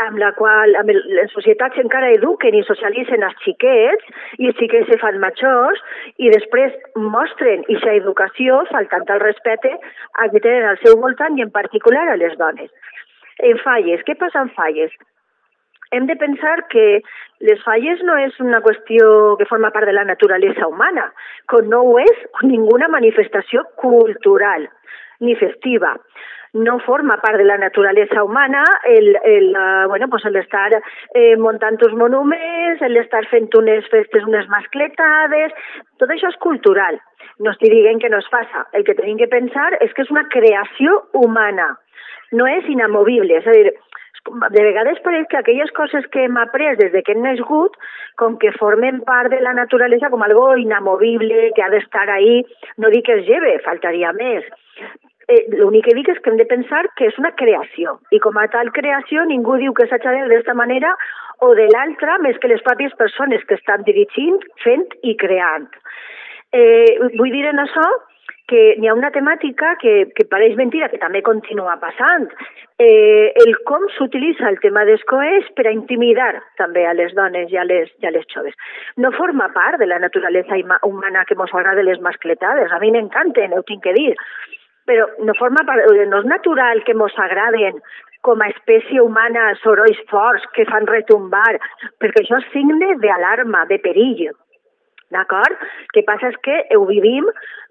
amb 0.00 0.16
la 0.18 0.32
qual 0.32 0.74
amb 0.80 0.88
el, 0.88 1.00
les 1.18 1.32
societats 1.36 1.78
encara 1.82 2.12
eduquen 2.16 2.54
i 2.56 2.62
socialitzen 2.64 3.24
els 3.26 3.36
xiquets 3.44 4.06
i 4.38 4.48
els 4.48 4.56
xiquets 4.56 4.88
se 4.88 4.98
fan 5.02 5.18
majors 5.20 5.82
i 6.16 6.30
després 6.32 6.72
mostren 6.96 7.66
aquesta 7.66 7.92
educació 7.98 8.62
faltant 8.70 9.04
al 9.12 9.20
respecte 9.20 9.74
a 9.76 10.28
que 10.32 10.40
tenen 10.40 10.70
al 10.70 10.80
seu 10.84 10.96
voltant 11.02 11.36
i 11.36 11.44
en 11.44 11.52
particular 11.52 12.06
a 12.08 12.16
les 12.16 12.38
dones 12.40 12.72
en 13.42 13.58
falles. 13.62 14.04
Què 14.06 14.16
passa 14.18 14.44
en 14.46 14.52
falles? 14.56 14.92
Hem 15.92 16.06
de 16.08 16.16
pensar 16.16 16.56
que 16.72 17.02
les 17.44 17.62
falles 17.66 18.00
no 18.08 18.16
és 18.16 18.38
una 18.40 18.62
qüestió 18.64 19.36
que 19.38 19.48
forma 19.50 19.72
part 19.74 19.86
de 19.86 19.96
la 19.96 20.06
naturalesa 20.08 20.68
humana, 20.70 21.10
com 21.52 21.68
no 21.68 21.82
ho 21.84 21.98
és 22.00 22.22
ninguna 22.48 22.88
manifestació 22.88 23.66
cultural 23.82 24.70
ni 25.20 25.36
festiva 25.36 25.96
no 26.52 26.78
forma 26.80 27.16
part 27.16 27.38
de 27.38 27.44
la 27.44 27.56
naturalesa 27.56 28.22
humana 28.22 28.62
el, 28.84 29.16
el, 29.24 29.56
uh, 29.56 29.88
bueno, 29.88 30.08
pues 30.08 30.24
el 30.26 30.36
estar 30.36 30.70
eh, 31.14 31.36
muntant 31.36 31.80
uns 31.82 31.94
monuments, 31.96 32.82
el 32.82 32.96
estar 32.96 33.24
fent 33.30 33.48
unes 33.56 33.88
festes, 33.88 34.24
unes 34.28 34.48
mascletades, 34.52 35.54
tot 35.96 36.12
això 36.12 36.28
és 36.28 36.36
cultural. 36.44 37.00
No 37.40 37.54
estic 37.54 37.72
dient 37.72 38.02
que 38.02 38.10
no 38.12 38.20
es 38.20 38.28
faça. 38.28 38.66
El 38.76 38.84
que 38.84 38.94
tenim 38.94 39.16
que 39.16 39.30
pensar 39.32 39.70
és 39.80 39.92
que 39.96 40.04
és 40.04 40.12
una 40.12 40.26
creació 40.28 41.00
humana 41.16 41.72
no 42.32 42.46
és 42.48 42.68
inamovible, 42.68 43.38
és 43.38 43.46
a 43.46 43.56
dir, 43.56 43.72
de 44.30 44.62
vegades 44.62 45.00
pareix 45.02 45.26
que 45.28 45.38
aquelles 45.38 45.70
coses 45.76 46.06
que 46.12 46.24
hem 46.24 46.36
après 46.38 46.76
des 46.76 46.92
de 46.92 47.02
que 47.02 47.12
hem 47.12 47.22
nascut, 47.22 47.76
com 48.16 48.36
que 48.38 48.52
formen 48.58 49.00
part 49.08 49.30
de 49.32 49.40
la 49.40 49.52
naturalesa 49.52 50.10
com 50.10 50.22
algo 50.22 50.52
inamovible, 50.56 51.50
que 51.56 51.62
ha 51.62 51.70
d'estar 51.70 52.08
ahí, 52.10 52.42
no 52.78 52.90
dic 52.90 53.06
que 53.06 53.18
es 53.18 53.26
lleve, 53.26 53.58
faltaria 53.66 54.12
més. 54.12 54.46
Eh, 55.28 55.42
L'únic 55.58 55.86
que 55.86 55.96
dic 55.96 56.08
és 56.12 56.20
que 56.22 56.30
hem 56.30 56.38
de 56.38 56.46
pensar 56.46 56.84
que 56.98 57.08
és 57.10 57.18
una 57.18 57.32
creació, 57.38 57.98
i 58.10 58.20
com 58.22 58.38
a 58.38 58.46
tal 58.52 58.72
creació 58.72 59.24
ningú 59.26 59.58
diu 59.58 59.74
que 59.74 59.86
s'ha 59.90 59.98
de 59.98 60.28
d'esta 60.30 60.54
manera 60.54 60.94
o 61.40 61.54
de 61.58 61.66
l'altra, 61.74 62.18
més 62.18 62.38
que 62.38 62.48
les 62.48 62.62
pròpies 62.62 62.94
persones 62.94 63.44
que 63.44 63.58
estan 63.58 63.82
dirigint, 63.82 64.38
fent 64.62 64.86
i 65.02 65.16
creant. 65.16 65.68
Eh, 66.52 66.98
vull 67.18 67.32
dir 67.32 67.46
en 67.48 67.58
això 67.58 67.86
que 68.52 68.62
n'hi 68.78 68.88
ha 68.90 68.94
una 68.94 69.10
temàtica 69.14 69.76
que, 69.80 69.92
que 70.16 70.26
pareix 70.28 70.56
mentira, 70.58 70.90
que 70.92 71.00
també 71.00 71.22
continua 71.24 71.78
passant. 71.80 72.28
Eh, 72.82 73.32
el 73.44 73.54
com 73.68 73.84
s'utilitza 73.96 74.50
el 74.50 74.58
tema 74.64 74.84
dels 74.88 75.04
coers 75.08 75.48
per 75.56 75.68
a 75.68 75.74
intimidar 75.74 76.34
també 76.60 76.84
a 76.86 76.92
les 76.98 77.14
dones 77.16 77.52
i 77.52 77.60
a 77.60 77.64
les, 77.68 77.92
i 78.02 78.08
a 78.08 78.12
les 78.14 78.26
joves. 78.34 78.56
No 79.00 79.14
forma 79.16 79.48
part 79.56 79.80
de 79.80 79.88
la 79.88 80.00
naturalesa 80.02 80.58
humana 80.88 81.24
que 81.28 81.38
mos 81.38 81.54
agrada 81.54 81.86
les 81.86 82.02
mascletades. 82.04 82.72
A 82.72 82.80
mi 82.82 82.92
m'encanten, 82.92 83.56
ho 83.56 83.64
tinc 83.68 83.84
que 83.86 83.96
dir. 83.96 84.12
Però 84.90 85.06
no 85.22 85.38
forma 85.38 85.62
part, 85.64 85.86
no 86.10 86.20
és 86.20 86.26
natural 86.26 86.82
que 86.84 86.98
mos 86.98 87.14
agraden 87.16 87.78
com 88.26 88.42
a 88.42 88.50
espècie 88.52 89.02
humana 89.02 89.52
sorolls 89.62 89.98
forts 90.10 90.44
que 90.56 90.66
fan 90.68 90.86
retombar, 90.90 91.58
perquè 92.02 92.22
això 92.22 92.38
és 92.42 92.48
signe 92.54 92.96
d'alarma, 93.02 93.64
de 93.70 93.78
perill. 93.82 94.30
D'acord? 95.12 95.58
Que 95.92 96.04
passa 96.08 96.30
és 96.32 96.38
que 96.46 96.62
ho 96.76 96.86
vivim 96.88 97.28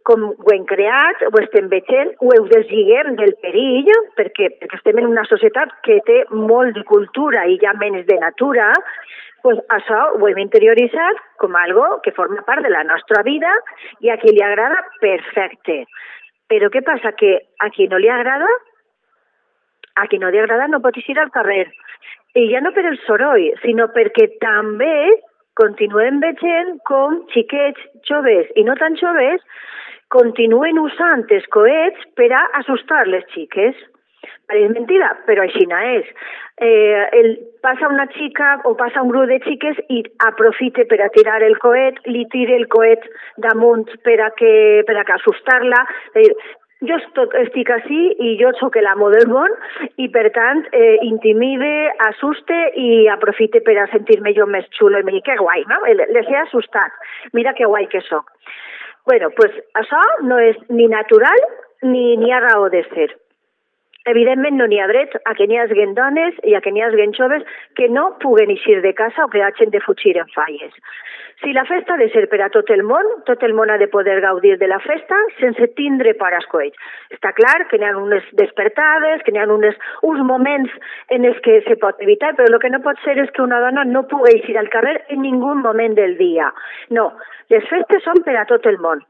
com 0.08 0.24
ho 0.32 0.54
hem 0.54 0.64
creat, 0.70 1.22
ho 1.28 1.40
estem 1.42 1.68
veient, 1.72 2.14
ho 2.22 2.32
ho 2.34 2.46
deslligem 2.50 3.16
del 3.20 3.34
perill, 3.44 3.90
perquè, 4.18 4.50
perquè 4.62 4.80
estem 4.80 5.02
en 5.02 5.10
una 5.12 5.26
societat 5.30 5.74
que 5.86 6.00
té 6.08 6.24
molt 6.34 6.74
de 6.78 6.86
cultura 6.90 7.46
i 7.50 7.60
ja 7.62 7.76
menys 7.78 8.08
de 8.08 8.18
natura, 8.24 8.72
pues 9.46 9.62
això 9.74 10.00
ho 10.18 10.28
hem 10.30 10.42
interioritzat 10.42 11.22
com 11.42 11.56
algo 11.58 11.86
que 12.06 12.14
forma 12.18 12.46
part 12.48 12.66
de 12.66 12.74
la 12.74 12.84
nostra 12.88 13.24
vida 13.26 13.52
i 14.02 14.10
a 14.10 14.18
qui 14.22 14.34
li 14.34 14.44
agrada, 14.46 14.82
perfecte. 15.02 15.84
Però 16.52 16.70
què 16.70 16.84
passa? 16.86 17.14
Que 17.18 17.38
a 17.64 17.70
qui 17.74 17.88
no 17.90 17.98
li 18.02 18.10
agrada, 18.12 18.50
a 20.02 20.08
qui 20.08 20.20
no 20.22 20.30
li 20.30 20.40
agrada 20.42 20.70
no 20.70 20.82
pot 20.84 20.98
eixir 20.98 21.18
al 21.20 21.34
carrer. 21.34 21.66
I 22.38 22.48
ja 22.52 22.62
no 22.64 22.72
per 22.76 22.86
el 22.88 23.00
soroll, 23.06 23.50
sinó 23.64 23.90
perquè 23.96 24.30
també 24.44 24.94
continuem 25.60 26.20
veient 26.24 26.78
com 26.88 27.22
xiquets 27.34 27.82
joves 28.08 28.52
i 28.56 28.66
no 28.68 28.76
tan 28.80 28.98
joves 29.00 29.44
continuen 30.12 30.80
usant 30.82 31.26
els 31.32 31.48
coets 31.56 32.06
per 32.20 32.30
a 32.36 32.44
assustar 32.60 33.06
les 33.08 33.26
xiques. 33.36 33.76
És 34.52 34.72
mentida, 34.76 35.08
però 35.26 35.46
així 35.46 35.64
no 35.70 35.78
és. 35.96 36.08
Eh, 36.62 37.04
el, 37.18 37.30
passa 37.64 37.88
una 37.88 38.04
xica 38.12 38.50
o 38.68 38.74
passa 38.78 39.02
un 39.02 39.10
grup 39.14 39.30
de 39.32 39.40
xiques 39.46 39.80
i 39.90 40.02
aprofite 40.28 40.84
per 40.92 41.00
a 41.02 41.10
tirar 41.16 41.40
el 41.48 41.56
coet, 41.64 42.02
li 42.06 42.26
tira 42.34 42.58
el 42.60 42.68
coet 42.74 43.08
damunt 43.46 43.88
per 44.06 44.18
a 44.28 44.30
que, 44.36 44.52
per 44.88 44.98
a 45.00 45.06
que 45.08 45.16
assustar-la. 45.16 45.80
Jo 46.90 46.98
estic, 46.98 47.70
així 47.70 48.00
i 48.26 48.32
jo 48.40 48.50
sóc 48.58 48.78
l'amo 48.82 49.12
del 49.14 49.28
món 49.30 49.54
i 50.02 50.08
per 50.10 50.26
tant 50.34 50.64
eh, 50.74 50.98
intimide, 51.06 51.70
assuste 52.08 52.58
i 52.82 53.06
aprofite 53.14 53.62
per 53.68 53.78
a 53.78 53.86
sentir-me 53.92 54.34
jo 54.34 54.48
més 54.50 54.66
xulo 54.80 54.98
i 54.98 55.06
dic 55.20 55.28
que 55.30 55.38
no? 55.70 55.78
Les 56.02 56.32
he 56.32 56.40
assustat, 56.42 56.98
mira 57.38 57.54
que 57.54 57.70
guai 57.70 57.86
que 57.92 58.02
sóc. 58.10 58.34
Bueno, 59.06 59.30
pues 59.38 59.54
això 59.78 60.02
no 60.26 60.40
és 60.42 60.58
ni 60.70 60.88
natural 60.90 61.46
ni 61.86 62.18
ni 62.18 62.34
ha 62.34 62.42
de 62.74 62.84
ser. 62.94 63.12
Evidentment 64.10 64.58
no 64.58 64.66
n'hi 64.66 64.80
ha 64.82 64.88
dret 64.90 65.14
a 65.30 65.36
que 65.38 65.46
n'hi 65.46 65.60
haguen 65.62 65.92
dones 65.94 66.38
i 66.50 66.56
a 66.58 66.62
que 66.66 66.72
n'hi 66.74 66.82
haguen 66.82 67.12
joves 67.14 67.44
que 67.78 67.88
no 67.88 68.08
puguen 68.24 68.50
eixir 68.50 68.80
de 68.82 68.94
casa 68.98 69.26
o 69.26 69.30
que 69.30 69.44
hagin 69.46 69.70
de 69.70 69.82
fugir 69.86 70.18
en 70.18 70.32
falles. 70.34 70.74
Si 71.44 71.54
la 71.54 71.66
festa 71.66 71.94
ha 71.94 71.98
de 71.98 72.10
ser 72.14 72.28
per 72.30 72.40
a 72.42 72.50
tot 72.54 72.70
el 72.74 72.82
món, 72.86 73.06
tot 73.26 73.44
el 73.46 73.54
món 73.58 73.70
ha 73.70 73.78
de 73.78 73.88
poder 73.88 74.20
gaudir 74.22 74.58
de 74.58 74.68
la 74.68 74.80
festa 74.80 75.18
sense 75.40 75.68
tindre 75.78 76.16
por 76.18 76.34
als 76.34 76.50
coells. 76.50 76.78
Està 77.14 77.34
clar 77.38 77.68
que 77.70 77.78
n'hi 77.78 77.90
ha 77.90 77.94
unes 77.98 78.26
despertades, 78.42 79.22
que 79.26 79.34
n'hi 79.34 79.42
ha 79.42 79.48
unes, 79.50 79.78
uns 80.02 80.26
moments 80.26 80.74
en 81.10 81.26
els 81.26 81.38
que 81.46 81.62
se 81.70 81.78
pot 81.82 82.02
evitar, 82.02 82.34
però 82.38 82.50
el 82.50 82.60
que 82.62 82.74
no 82.74 82.82
pot 82.82 82.98
ser 83.06 83.18
és 83.22 83.30
que 83.34 83.46
una 83.46 83.62
dona 83.62 83.86
no 83.86 84.08
pugui 84.10 84.34
eixir 84.34 84.58
al 84.58 84.70
carrer 84.74 85.00
en 85.10 85.22
ningú 85.26 85.54
moment 85.62 85.98
del 85.98 86.18
dia. 86.18 86.52
No, 86.90 87.12
les 87.54 87.66
festes 87.70 88.06
són 88.06 88.22
per 88.26 88.38
a 88.38 88.46
tot 88.50 88.66
el 88.70 88.82
món. 88.82 89.02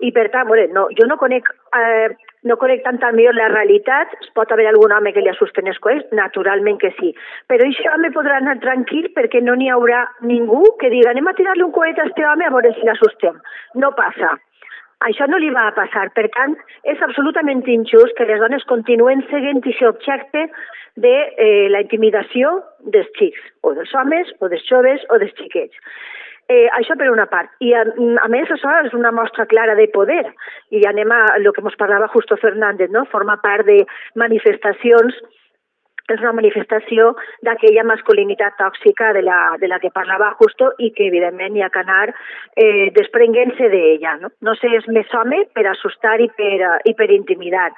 I 0.00 0.10
per 0.12 0.28
tant, 0.32 0.48
bueno, 0.48 0.68
no, 0.72 0.88
jo 0.98 1.06
no 1.06 1.16
conec 1.20 1.48
eh, 1.78 2.12
no 2.48 2.56
conec 2.58 2.82
tant 2.84 3.00
millor 3.14 3.36
la 3.38 3.48
realitat, 3.52 4.14
es 4.20 4.30
pot 4.36 4.50
haver 4.52 4.66
algun 4.70 4.92
home 4.92 5.12
que 5.14 5.22
li 5.22 5.30
assusten 5.30 5.70
els 5.70 5.78
coets, 5.84 6.08
naturalment 6.18 6.78
que 6.82 6.90
sí, 6.98 7.12
però 7.50 7.66
aquest 7.66 7.90
home 7.94 8.10
podrà 8.14 8.38
anar 8.40 8.58
tranquil 8.64 9.10
perquè 9.16 9.42
no 9.42 9.54
n'hi 9.58 9.70
haurà 9.70 10.04
ningú 10.26 10.62
que 10.80 10.90
diga 10.90 11.12
anem 11.12 11.30
a 11.30 11.36
tirar-li 11.38 11.66
un 11.66 11.74
coet 11.74 11.98
a 11.98 12.08
este 12.10 12.26
home 12.26 12.46
a 12.46 12.54
veure 12.54 12.74
si 12.74 12.88
l'assustem. 12.88 13.38
No 13.74 13.92
passa. 13.98 14.34
Això 15.06 15.26
no 15.26 15.38
li 15.42 15.50
va 15.50 15.66
a 15.68 15.74
passar. 15.74 16.08
Per 16.14 16.28
tant, 16.34 16.54
és 16.86 17.00
absolutament 17.02 17.62
injust 17.66 18.14
que 18.18 18.26
les 18.28 18.38
dones 18.42 18.66
continuen 18.70 19.24
seguint 19.30 19.58
aquest 19.62 19.82
objecte 19.88 20.46
de 21.02 21.14
eh, 21.38 21.68
la 21.72 21.82
intimidació 21.82 22.52
dels 22.94 23.10
xics, 23.18 23.42
o 23.62 23.72
dels 23.74 23.94
homes, 23.98 24.30
o 24.40 24.50
dels 24.52 24.66
joves, 24.68 25.02
o 25.10 25.18
dels 25.22 25.34
xiquets. 25.38 25.78
Eh, 26.50 26.66
això 26.74 26.96
per 26.98 27.08
una 27.12 27.28
part. 27.30 27.52
I 27.62 27.70
a, 27.78 27.84
a 28.22 28.28
més 28.32 28.50
això 28.50 28.72
és 28.86 28.96
una 28.98 29.12
mostra 29.14 29.46
clara 29.46 29.76
de 29.78 29.86
poder. 29.94 30.24
I 30.74 30.82
anem 30.88 31.12
a 31.14 31.20
el 31.38 31.46
que 31.54 31.62
ens 31.62 31.78
parlava 31.78 32.10
Justo 32.12 32.36
Fernández, 32.36 32.90
no? 32.90 33.06
forma 33.12 33.38
part 33.44 33.66
de 33.66 33.82
manifestacions 34.18 35.22
és 36.10 36.20
una 36.20 36.34
manifestació 36.34 37.12
d'aquella 37.46 37.84
masculinitat 37.86 38.56
tòxica 38.58 39.12
de 39.16 39.22
la, 39.22 39.38
de 39.62 39.68
la 39.70 39.78
que 39.80 39.92
parlava 39.94 40.32
Justo 40.40 40.72
i 40.82 40.90
que 40.96 41.06
evidentment 41.08 41.56
hi 41.56 41.62
ha 41.62 41.70
que 41.72 41.82
anar 41.82 42.08
eh, 42.10 42.90
desprenguent-se 42.96 43.70
d'ella. 43.72 44.16
No? 44.22 44.32
no 44.42 44.56
sé, 44.58 44.72
és 44.76 44.88
més 44.88 45.12
home 45.14 45.44
per 45.54 45.68
assustar 45.70 46.18
i 46.20 46.28
per, 46.36 46.58
i 46.90 46.96
per 46.98 47.10
intimidar. 47.14 47.70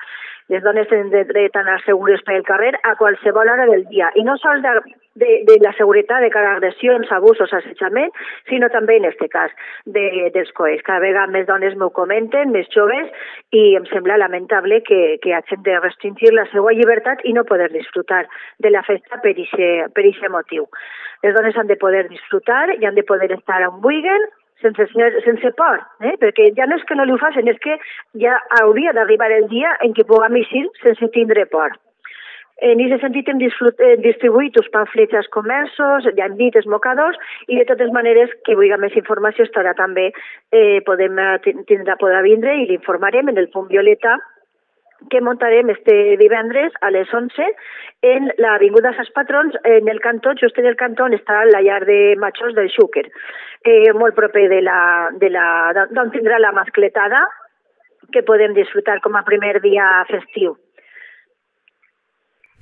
Les 0.53 0.61
dones 0.61 0.89
tenen 0.91 1.09
dret 1.31 1.55
a 1.57 1.63
anar 1.63 1.79
segures 1.87 2.21
pel 2.27 2.43
carrer 2.45 2.75
a 2.85 2.93
qualsevol 3.01 3.49
hora 3.49 3.65
del 3.71 3.87
dia. 3.89 4.11
I 4.21 4.25
no 4.27 4.35
sols 4.43 4.61
de, 4.61 4.75
de, 5.23 5.31
de 5.49 5.57
la 5.65 5.73
seguretat 5.79 6.21
de 6.21 6.29
cada 6.35 6.51
agressions, 6.59 7.09
abusos, 7.17 7.53
assetjament, 7.57 8.13
sinó 8.51 8.69
també 8.75 8.99
en 9.01 9.09
aquest 9.09 9.33
cas 9.33 9.55
de, 9.97 10.05
dels 10.35 10.53
coes. 10.59 10.85
Cada 10.85 11.01
vegada 11.07 11.33
més 11.33 11.49
dones 11.49 11.79
m'ho 11.81 11.89
comenten, 11.97 12.53
més 12.53 12.69
joves, 12.77 13.09
i 13.57 13.65
em 13.81 13.89
sembla 13.89 14.21
lamentable 14.21 14.83
que, 14.85 15.17
que 15.25 15.33
hagin 15.33 15.65
de 15.65 15.81
restringir 15.81 16.35
la 16.37 16.45
seva 16.53 16.77
llibertat 16.77 17.25
i 17.25 17.33
no 17.33 17.49
poder 17.49 17.73
disfrutar 17.73 18.27
de 18.61 18.75
la 18.75 18.85
festa 18.85 19.23
per 19.25 19.33
aquest 19.39 20.29
motiu. 20.29 20.69
Les 21.25 21.33
dones 21.33 21.57
han 21.57 21.73
de 21.73 21.81
poder 21.81 22.05
disfrutar 22.11 22.67
i 22.77 22.85
han 22.85 23.01
de 23.01 23.09
poder 23.09 23.33
estar 23.33 23.63
on 23.71 23.81
vulguin, 23.81 24.29
sense, 24.65 25.23
sense 25.29 25.55
por, 25.61 25.81
eh? 26.01 26.17
perquè 26.21 26.51
ja 26.59 26.67
no 26.67 26.79
és 26.81 26.85
que 26.89 26.97
no 26.99 27.07
li 27.07 27.15
ho 27.15 27.21
facin, 27.21 27.49
és 27.53 27.61
que 27.65 27.79
ja 28.21 28.37
hauria 28.61 28.95
d'arribar 28.97 29.31
el 29.37 29.49
dia 29.53 29.77
en 29.85 29.97
què 29.97 30.07
puguem 30.09 30.41
eixir 30.41 30.67
sense 30.83 31.11
tindre 31.17 31.47
por. 31.53 31.77
En 32.65 32.79
aquest 32.81 33.03
sentit 33.03 33.29
hem 33.29 33.41
distribuït 33.43 34.57
els 34.61 34.69
pamflets 34.73 35.17
als 35.19 35.31
comerços, 35.35 36.07
ja 36.17 36.29
hem 36.29 36.37
dit 36.39 36.55
els 36.57 36.69
mocadors, 36.71 37.19
i 37.51 37.59
de 37.59 37.65
totes 37.67 37.91
maneres, 37.93 38.31
que 38.47 38.55
vulgui 38.55 38.79
més 38.81 38.95
informació 39.01 39.45
estarà 39.45 39.75
també, 39.75 40.13
eh, 40.55 40.79
podem 40.87 41.19
tindrà 41.69 41.99
podrà 41.99 42.23
vindre 42.23 42.55
i 42.55 42.69
l'informarem 42.71 43.29
en 43.29 43.43
el 43.43 43.51
punt 43.51 43.67
violeta 43.69 44.17
que 45.11 45.21
muntarem 45.21 45.71
este 45.71 46.17
divendres 46.21 46.73
a 46.81 46.91
les 46.91 47.13
11 47.13 47.49
en 48.03 48.31
l'Avinguda 48.39 48.95
Sants 48.97 49.13
Patrons, 49.17 49.57
en 49.65 49.89
el 49.89 50.01
cantó, 50.01 50.35
just 50.41 50.59
en 50.59 50.67
el 50.67 50.77
cantó 50.77 51.05
on 51.05 51.17
està 51.17 51.45
la 51.49 51.63
llar 51.65 51.85
de 51.89 52.17
machos 52.21 52.55
del 52.55 52.71
Xúquer, 52.73 53.07
eh, 53.65 53.93
molt 53.93 54.15
proper 54.15 54.49
de 54.53 54.61
la, 54.63 55.11
de 55.21 55.31
la, 55.33 55.47
d'on 55.91 56.13
tindrà 56.13 56.39
la 56.39 56.53
mascletada, 56.53 57.25
que 58.13 58.23
podem 58.23 58.53
disfrutar 58.55 59.01
com 59.01 59.17
a 59.17 59.25
primer 59.25 59.61
dia 59.65 59.89
festiu. 60.11 60.57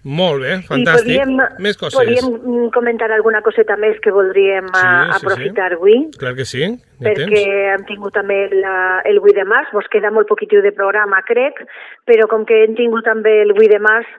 Molt 0.03 0.43
bé, 0.43 0.57
fantàstic. 0.67 1.15
podríem, 1.15 1.37
més 1.63 1.77
coses. 1.79 1.95
Podríem 1.95 2.71
comentar 2.75 3.07
alguna 3.15 3.39
coseta 3.47 3.77
més 3.79 4.01
que 4.03 4.11
voldríem 4.11 4.67
sí, 4.67 4.81
sí, 4.81 5.13
aprofitar 5.19 5.69
sí. 5.71 5.77
avui. 5.79 5.99
Clar 6.19 6.35
que 6.35 6.47
sí. 6.49 6.71
Perquè 7.03 7.29
temps. 7.31 7.75
hem 7.75 7.85
tingut 7.87 8.15
també 8.19 8.39
la, 8.51 8.77
el 9.07 9.21
8 9.23 9.37
de 9.39 9.45
març, 9.47 9.71
mos 9.73 9.87
queda 9.95 10.11
molt 10.11 10.27
poquitiu 10.27 10.63
de 10.63 10.73
programa, 10.75 11.23
crec, 11.23 11.63
però 12.07 12.27
com 12.31 12.43
que 12.49 12.65
hem 12.65 12.75
tingut 12.79 13.07
també 13.07 13.43
el 13.45 13.55
8 13.55 13.69
de 13.71 13.79
març, 13.83 14.11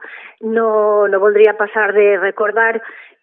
no, 0.55 0.69
no 1.11 1.19
voldria 1.19 1.55
passar 1.59 1.91
de 1.95 2.13
recordar 2.21 2.77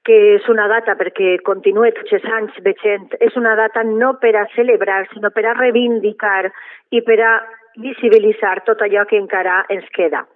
que 0.05 0.19
és 0.37 0.49
una 0.49 0.67
data, 0.69 0.97
perquè 1.01 1.39
continua 1.45 1.93
tots 1.97 2.13
els 2.17 2.29
anys 2.37 2.61
veient, 2.65 3.09
és 3.21 3.37
una 3.41 3.55
data 3.57 3.85
no 3.89 4.15
per 4.21 4.35
a 4.37 4.47
celebrar, 4.53 5.07
sinó 5.15 5.33
per 5.33 5.47
a 5.49 5.57
reivindicar 5.57 6.51
i 6.93 7.01
per 7.05 7.19
a 7.25 7.33
visibilitzar 7.81 8.59
tot 8.69 8.81
allò 8.85 9.07
que 9.09 9.21
encara 9.21 9.63
ens 9.73 9.89
queda 9.97 10.27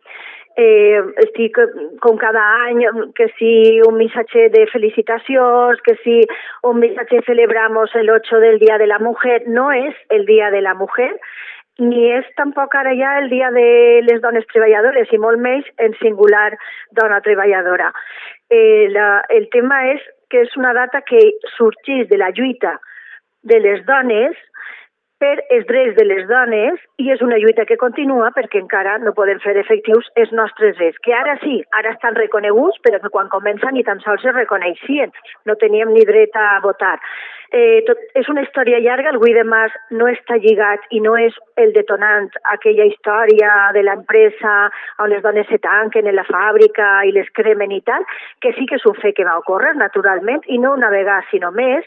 eh, 0.56 1.00
estic 1.24 1.58
com 2.00 2.18
cada 2.20 2.42
any, 2.68 2.84
que 3.14 3.28
si 3.38 3.80
un 3.86 3.98
missatge 3.98 4.48
de 4.54 4.66
felicitacions, 4.72 5.80
que 5.82 5.96
si 6.04 6.20
un 6.62 6.78
missatge 6.80 7.22
celebramos 7.26 7.94
el 7.94 8.10
8 8.10 8.38
del 8.40 8.58
Dia 8.58 8.78
de 8.78 8.86
la 8.86 8.98
Mujer, 8.98 9.42
no 9.46 9.70
és 9.72 9.94
el 10.10 10.26
Dia 10.26 10.50
de 10.50 10.62
la 10.62 10.74
Mujer, 10.74 11.12
ni 11.78 12.06
és 12.14 12.26
tampoc 12.38 12.74
ara 12.78 12.92
ja 12.94 13.16
el 13.18 13.28
dia 13.30 13.50
de 13.50 14.02
les 14.06 14.20
dones 14.22 14.46
treballadores 14.52 15.10
i 15.10 15.18
molt 15.18 15.40
més 15.42 15.66
en 15.82 15.96
singular 15.98 16.52
dona 16.94 17.20
treballadora. 17.20 17.90
Eh, 18.50 18.86
el 19.34 19.48
tema 19.50 19.80
és 19.90 20.02
que 20.30 20.44
és 20.46 20.56
una 20.56 20.72
data 20.72 21.00
que 21.02 21.18
sorgeix 21.56 22.08
de 22.08 22.18
la 22.18 22.30
lluita 22.30 22.78
de 23.42 23.58
les 23.58 23.82
dones 23.86 24.38
per 25.24 25.38
els 25.56 25.64
drets 25.70 25.94
de 25.96 26.04
les 26.04 26.26
dones 26.28 26.80
i 27.00 27.08
és 27.14 27.22
una 27.24 27.38
lluita 27.40 27.64
que 27.68 27.78
continua 27.80 28.28
perquè 28.36 28.60
encara 28.60 28.98
no 29.00 29.14
podem 29.16 29.40
fer 29.44 29.54
efectius 29.60 30.10
els 30.20 30.32
nostres 30.36 30.76
drets, 30.76 31.00
que 31.06 31.14
ara 31.16 31.38
sí, 31.44 31.62
ara 31.78 31.94
estan 31.94 32.18
reconeguts, 32.18 32.82
però 32.84 33.00
que 33.00 33.12
quan 33.14 33.30
comencen 33.32 33.72
ni 33.76 33.84
tan 33.86 34.02
sols 34.04 34.26
es 34.26 34.36
reconeixien, 34.36 35.14
no 35.48 35.56
teníem 35.62 35.94
ni 35.94 36.04
dret 36.04 36.36
a 36.36 36.58
votar. 36.64 36.98
Eh, 37.54 37.84
tot, 37.86 38.00
és 38.18 38.28
una 38.32 38.42
història 38.42 38.80
llarga, 38.82 39.12
el 39.14 39.20
8 39.22 39.34
de 39.38 39.44
març 39.46 39.74
no 39.94 40.08
està 40.10 40.36
lligat 40.42 40.84
i 40.90 41.00
no 41.04 41.14
és 41.20 41.36
el 41.62 41.72
detonant 41.76 42.28
aquella 42.52 42.88
història 42.90 43.52
de 43.76 43.84
l'empresa 43.86 44.54
on 45.04 45.12
les 45.12 45.22
dones 45.22 45.46
se 45.48 45.60
tanquen 45.62 46.10
en 46.10 46.18
la 46.18 46.26
fàbrica 46.28 46.88
i 47.08 47.14
les 47.16 47.30
cremen 47.38 47.72
i 47.72 47.80
tal, 47.86 48.04
que 48.42 48.52
sí 48.58 48.66
que 48.66 48.80
és 48.80 48.88
un 48.90 48.98
fet 49.00 49.16
que 49.16 49.28
va 49.28 49.38
ocórrer 49.38 49.76
naturalment 49.78 50.42
i 50.50 50.58
no 50.58 50.74
una 50.74 50.90
vegada 50.90 51.22
sinó 51.30 51.52
més, 51.54 51.86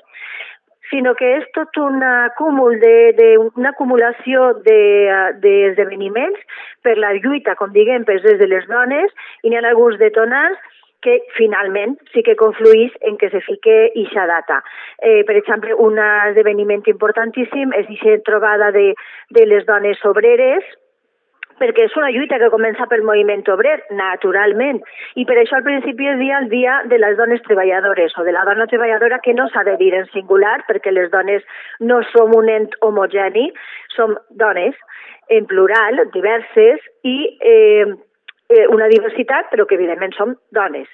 sinó 0.90 1.16
que 1.20 1.38
és 1.40 1.46
tot 1.58 1.78
un 1.82 2.04
acúmul 2.04 2.80
de, 2.80 3.14
de 3.18 3.30
una 3.38 3.70
acumulació 3.76 4.54
d'esdeveniments 4.64 6.40
de, 6.40 6.46
per 6.84 6.98
la 6.98 7.14
lluita, 7.20 7.56
com 7.60 7.72
diguem, 7.76 8.06
drets 8.08 8.40
de 8.40 8.48
les 8.48 8.66
dones, 8.72 9.14
i 9.44 9.50
n'hi 9.50 9.58
ha 9.60 9.66
alguns 9.68 9.98
detonants 10.00 10.60
que 11.06 11.20
finalment 11.36 11.96
sí 12.14 12.24
que 12.26 12.36
confluís 12.36 12.92
en 13.02 13.18
que 13.22 13.30
se 13.30 13.42
fique 13.46 13.92
ixa 13.96 14.26
data. 14.28 14.64
Eh, 14.98 15.24
per 15.28 15.36
exemple, 15.38 15.76
un 15.76 16.00
esdeveniment 16.02 16.84
importantíssim 16.90 17.74
és 17.78 17.86
aquesta 17.86 18.24
trobada 18.32 18.72
de, 18.76 18.94
de 19.38 19.46
les 19.46 19.66
dones 19.70 20.04
obreres, 20.06 20.66
perquè 21.60 21.88
és 21.88 21.96
una 21.98 22.12
lluita 22.14 22.40
que 22.42 22.52
comença 22.54 22.88
pel 22.90 23.06
moviment 23.08 23.44
obrer, 23.54 23.76
naturalment, 23.98 24.82
i 25.16 25.26
per 25.30 25.38
això 25.42 25.60
al 25.60 25.66
principi 25.66 26.10
es 26.12 26.20
dia 26.22 26.40
el 26.42 26.50
dia 26.54 26.80
de 26.92 27.00
les 27.02 27.18
dones 27.18 27.44
treballadores 27.48 28.16
o 28.18 28.26
de 28.28 28.34
la 28.36 28.46
dona 28.48 28.70
treballadora 28.72 29.22
que 29.26 29.34
no 29.34 29.48
s'ha 29.50 29.66
de 29.68 29.78
dir 29.82 29.94
en 29.98 30.10
singular 30.14 30.60
perquè 30.70 30.94
les 30.94 31.12
dones 31.12 31.46
no 31.80 32.02
som 32.14 32.36
un 32.38 32.50
ent 32.50 32.74
homogeni, 32.82 33.50
som 33.96 34.18
dones 34.30 34.76
en 35.30 35.46
plural, 35.46 36.06
diverses, 36.14 36.84
i 37.04 37.18
eh, 37.42 37.86
eh, 38.50 38.68
una 38.72 38.88
diversitat, 38.88 39.50
però 39.52 39.66
que 39.68 39.76
evidentment 39.76 40.16
som 40.16 40.38
dones 40.56 40.88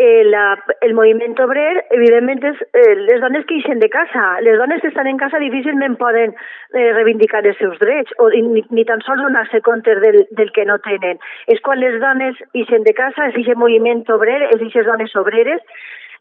eh, 0.00 0.24
la, 0.24 0.56
el 0.80 0.94
moviment 0.96 1.36
obrer, 1.44 1.84
evidentment, 1.92 2.40
és 2.50 2.62
eh, 2.72 2.94
les 3.04 3.20
dones 3.20 3.44
que 3.44 3.58
ixen 3.60 3.82
de 3.82 3.90
casa. 3.92 4.24
Les 4.46 4.56
dones 4.56 4.80
que 4.80 4.88
estan 4.88 5.10
en 5.10 5.20
casa 5.20 5.38
difícilment 5.42 5.98
poden 6.00 6.32
eh, 6.32 6.88
reivindicar 6.96 7.44
els 7.44 7.60
seus 7.60 7.76
drets 7.82 8.16
o 8.18 8.30
ni, 8.32 8.64
ni 8.72 8.86
tan 8.88 9.04
sols 9.04 9.20
donar-se 9.20 9.60
compte 9.66 9.98
del, 10.00 10.22
del 10.40 10.52
que 10.56 10.64
no 10.64 10.78
tenen. 10.86 11.20
És 11.52 11.60
quan 11.66 11.82
les 11.84 12.00
dones 12.00 12.40
ixen 12.56 12.88
de 12.88 12.96
casa, 12.96 13.28
és 13.28 13.36
aquest 13.36 13.60
moviment 13.60 14.00
obrer, 14.16 14.40
és 14.48 14.56
aquestes 14.56 14.88
dones 14.88 15.16
obreres, 15.20 15.60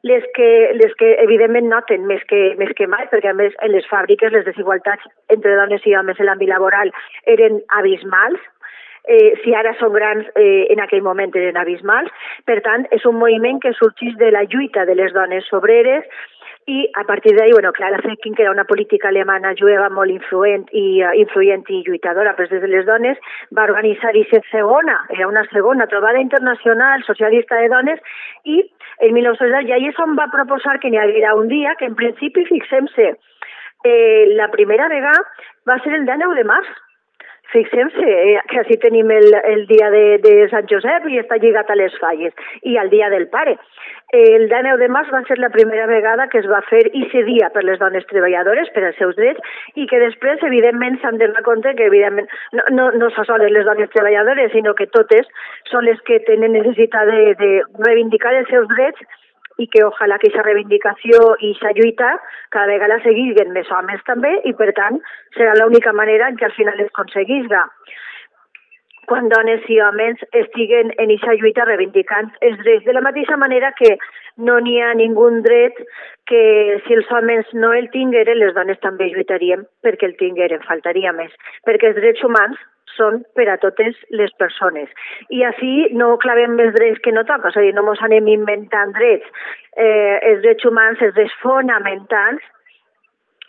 les 0.03 0.23
que, 0.35 0.49
les 0.75 0.93
que 0.99 1.15
evidentment 1.23 1.71
noten 1.71 2.05
més 2.07 2.21
que, 2.27 2.53
més 2.59 2.71
que 2.75 2.87
mai, 2.87 3.07
perquè 3.11 3.31
a 3.31 3.35
més 3.35 3.55
en 3.63 3.73
les 3.73 3.87
fàbriques 3.87 4.31
les 4.35 4.45
desigualtats 4.47 5.07
entre 5.31 5.55
dones 5.59 5.87
i 5.87 5.95
homes 5.95 6.19
en 6.19 6.27
l'àmbit 6.27 6.51
laboral 6.51 6.91
eren 7.27 7.59
abismals, 7.79 8.43
eh, 9.07 9.35
si 9.43 9.53
ara 9.53 9.75
són 9.79 9.93
grans, 9.93 10.27
eh, 10.35 10.67
en 10.73 10.81
aquell 10.83 11.05
moment 11.05 11.35
eren 11.35 11.57
abismals. 11.57 12.11
Per 12.45 12.59
tant, 12.65 12.87
és 12.91 13.05
un 13.05 13.19
moviment 13.21 13.59
que 13.59 13.73
sorgeix 13.77 14.17
de 14.17 14.31
la 14.31 14.43
lluita 14.43 14.85
de 14.85 14.95
les 14.95 15.13
dones 15.13 15.47
obreres 15.53 16.05
i 16.69 16.85
a 16.93 17.03
partir 17.03 17.33
d'ahir, 17.35 17.53
bueno, 17.53 17.71
Clara 17.73 17.99
Zetkin, 18.03 18.35
que 18.35 18.43
era 18.43 18.51
una 18.51 18.65
política 18.65 19.07
alemana 19.09 19.55
jueva 19.57 19.89
molt 19.89 20.11
influent 20.13 20.67
i 20.71 21.01
uh, 21.01 21.13
influent 21.17 21.63
i 21.73 21.81
lluitadora 21.87 22.35
per 22.37 22.45
des 22.51 22.61
de 22.61 22.69
les 22.69 22.85
dones, 22.85 23.17
va 23.57 23.65
organitzar 23.65 24.11
aquesta 24.11 24.41
segona, 24.51 24.99
era 25.15 25.27
una 25.27 25.45
segona 25.53 25.87
trobada 25.87 26.21
internacional 26.21 27.03
socialista 27.07 27.57
de 27.57 27.71
dones 27.73 28.03
i 28.43 28.59
en 28.99 29.15
1910 29.15 29.69
ja 29.71 29.79
és 29.89 30.03
on 30.03 30.13
va 30.19 30.29
proposar 30.35 30.77
que 30.83 30.91
n'hi 30.91 31.01
haguera 31.01 31.33
un 31.39 31.49
dia 31.49 31.73
que 31.79 31.89
en 31.89 31.97
principi, 31.97 32.45
fixem-se, 32.51 33.15
eh, 33.83 34.23
la 34.35 34.51
primera 34.53 34.89
vegada 34.93 35.25
va 35.65 35.79
ser 35.81 35.95
el 35.97 36.05
19 36.05 36.37
de 36.37 36.45
març, 36.53 36.69
Fixem-se 37.51 38.05
eh, 38.05 38.37
que 38.49 38.59
així 38.61 38.77
tenim 38.81 39.09
el, 39.11 39.31
el 39.51 39.65
dia 39.69 39.89
de, 39.93 40.03
de 40.21 40.33
Sant 40.51 40.67
Josep 40.69 41.07
i 41.09 41.17
està 41.21 41.39
lligat 41.41 41.69
a 41.69 41.77
les 41.79 41.95
falles, 42.01 42.33
i 42.61 42.77
el 42.77 42.91
dia 42.93 43.09
del 43.09 43.27
pare. 43.33 43.55
El 44.13 44.47
19 44.49 44.81
de 44.81 44.89
març 44.89 45.09
va 45.13 45.21
ser 45.27 45.37
la 45.37 45.51
primera 45.53 45.85
vegada 45.89 46.27
que 46.29 46.39
es 46.41 46.47
va 46.49 46.61
fer 46.65 46.81
aquest 46.89 47.27
dia 47.27 47.49
per 47.53 47.63
les 47.65 47.77
dones 47.81 48.05
treballadores, 48.09 48.69
per 48.73 48.83
als 48.85 48.97
seus 49.01 49.15
drets, 49.17 49.41
i 49.75 49.85
que 49.89 50.01
després, 50.01 50.41
evidentment, 50.45 50.97
s'han 51.01 51.17
de 51.21 51.29
compte 51.45 51.75
que, 51.77 51.89
evidentment, 51.89 52.29
no, 52.57 52.65
no, 52.73 52.89
no 52.97 53.09
solen 53.17 53.53
les 53.53 53.65
dones 53.65 53.89
treballadores, 53.93 54.51
sinó 54.53 54.73
que 54.73 54.89
totes 54.89 55.29
són 55.69 55.85
les 55.85 56.01
que 56.09 56.21
tenen 56.29 56.57
necessitat 56.57 57.09
de, 57.09 57.33
de 57.41 57.51
reivindicar 57.85 58.33
els 58.37 58.49
seus 58.49 58.69
drets 58.73 59.05
i 59.59 59.67
que 59.67 59.85
ojalà 59.85 60.17
que 60.19 60.29
aquesta 60.29 60.45
reivindicació 60.47 61.23
i 61.39 61.53
aquesta 61.53 61.73
lluita 61.77 62.11
cada 62.55 62.71
vegada 62.73 62.99
seguissin 63.05 63.55
més 63.55 63.71
homes 63.75 64.03
també 64.09 64.35
i 64.49 64.53
per 64.61 64.71
tant 64.77 65.01
serà 65.37 65.55
l'única 65.59 65.95
manera 66.01 66.29
en 66.31 66.39
què 66.39 66.47
al 66.49 66.55
final 66.57 66.79
es 66.79 66.93
aconseguisga 66.93 67.65
quan 69.09 69.27
dones 69.29 69.63
i 69.73 69.79
homes 69.81 70.21
estiguen 70.37 70.91
en 71.01 71.09
aquesta 71.09 71.33
lluita 71.41 71.65
reivindicant 71.65 72.29
els 72.45 72.59
drets 72.61 72.85
de 72.85 72.93
la 72.93 73.01
mateixa 73.01 73.37
manera 73.41 73.71
que 73.79 73.95
no 74.47 74.59
n'hi 74.61 74.77
ha 74.85 74.91
ningú 74.99 75.25
dret 75.45 75.79
que 76.29 76.41
si 76.85 76.93
els 76.93 77.09
homes 77.17 77.49
no 77.53 77.73
el 77.73 77.89
tingueren, 77.95 78.37
les 78.37 78.53
dones 78.53 78.77
també 78.85 79.09
lluitaríem 79.09 79.65
perquè 79.85 80.11
el 80.11 80.15
tingueren, 80.21 80.61
faltaria 80.67 81.13
més. 81.17 81.33
Perquè 81.65 81.89
els 81.89 81.97
drets 81.97 82.23
humans 82.23 82.61
són 82.99 83.23
per 83.39 83.47
a 83.49 83.57
totes 83.63 83.97
les 84.21 84.35
persones. 84.43 84.93
I 85.33 85.43
així 85.47 85.73
no 85.95 86.11
clavem 86.21 86.55
més 86.59 86.75
drets 86.75 87.01
que 87.05 87.15
no 87.15 87.25
toca, 87.31 87.53
és 87.53 87.57
a 87.57 87.65
dir, 87.65 87.73
no 87.77 87.87
ens 87.87 88.05
anem 88.05 88.29
inventant 88.35 88.93
drets. 88.99 89.27
Eh, 89.75 90.15
els 90.31 90.45
drets 90.45 90.67
humans, 90.67 91.01
els 91.01 91.15
drets 91.17 91.35
fonamentals, 91.43 92.43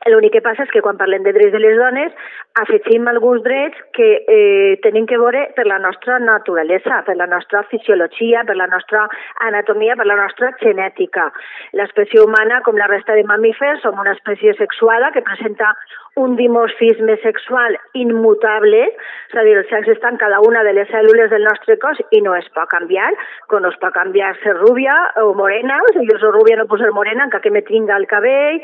L'únic 0.08 0.32
que 0.32 0.40
passa 0.40 0.64
és 0.64 0.70
que 0.72 0.80
quan 0.80 0.96
parlem 0.96 1.26
de 1.26 1.32
drets 1.36 1.52
de 1.52 1.58
les 1.60 1.76
dones 1.76 2.14
afegim 2.62 3.08
alguns 3.08 3.42
drets 3.42 3.78
que 3.96 4.08
eh, 4.26 4.78
tenim 4.84 5.06
que 5.10 5.18
veure 5.20 5.46
per 5.56 5.66
la 5.66 5.78
nostra 5.78 6.18
naturalesa, 6.22 7.02
per 7.06 7.16
la 7.16 7.26
nostra 7.26 7.62
fisiologia, 7.70 8.44
per 8.44 8.56
la 8.56 8.68
nostra 8.70 9.06
anatomia, 9.46 9.96
per 9.96 10.06
la 10.06 10.18
nostra 10.20 10.52
genètica. 10.62 11.30
L'espècie 11.78 12.22
humana, 12.22 12.60
com 12.66 12.76
la 12.76 12.90
resta 12.90 13.16
de 13.16 13.24
mamífers, 13.24 13.82
som 13.84 13.98
una 14.00 14.14
espècie 14.18 14.54
sexuada 14.60 15.12
que 15.14 15.24
presenta 15.26 15.74
un 16.16 16.36
dimorfisme 16.36 17.16
sexual 17.22 17.78
immutable, 17.94 18.82
és 19.30 19.36
a 19.38 19.44
dir, 19.46 19.54
el 19.56 19.66
sexe 19.70 19.94
està 19.94 20.10
en 20.10 20.18
cada 20.20 20.40
una 20.44 20.64
de 20.66 20.74
les 20.76 20.88
cèl·lules 20.90 21.30
del 21.30 21.46
nostre 21.46 21.76
cos 21.80 22.00
i 22.10 22.20
no 22.24 22.34
es 22.36 22.48
pot 22.56 22.68
canviar, 22.72 23.08
com 23.48 23.62
no 23.62 23.70
es 23.70 23.78
pot 23.80 23.94
canviar 23.94 24.32
ser 24.42 24.56
rúbia 24.58 24.96
o 25.22 25.32
morena, 25.38 25.78
si 25.94 26.04
jo 26.08 26.18
soc 26.18 26.34
rúbia 26.34 26.58
no 26.58 26.66
puc 26.70 26.82
ser 26.82 26.90
morena, 26.96 27.28
encara 27.28 27.44
que 27.44 27.54
me 27.54 27.62
tinga 27.62 27.96
el 27.96 28.08
cabell, 28.10 28.60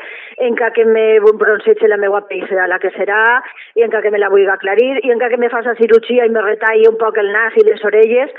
encara 0.49 0.75
que 0.75 0.85
me 0.85 1.05
bronzege 1.23 1.87
la 1.87 1.99
meva 2.01 2.21
pell 2.27 2.45
serà 2.51 2.67
la 2.67 2.81
que 2.83 2.91
serà, 2.97 3.23
i 3.79 3.86
encara 3.87 4.03
que 4.03 4.11
me 4.13 4.21
la 4.21 4.29
vulgui 4.29 4.47
aclarir, 4.51 4.99
i 5.03 5.11
encara 5.13 5.33
que 5.33 5.41
me 5.41 5.49
faça 5.53 5.75
cirurgia 5.79 6.27
i 6.27 6.33
me 6.33 6.43
retalli 6.43 6.87
un 6.89 6.97
poc 7.01 7.17
el 7.21 7.31
nas 7.33 7.55
i 7.57 7.65
les 7.67 7.83
orelles, 7.87 8.33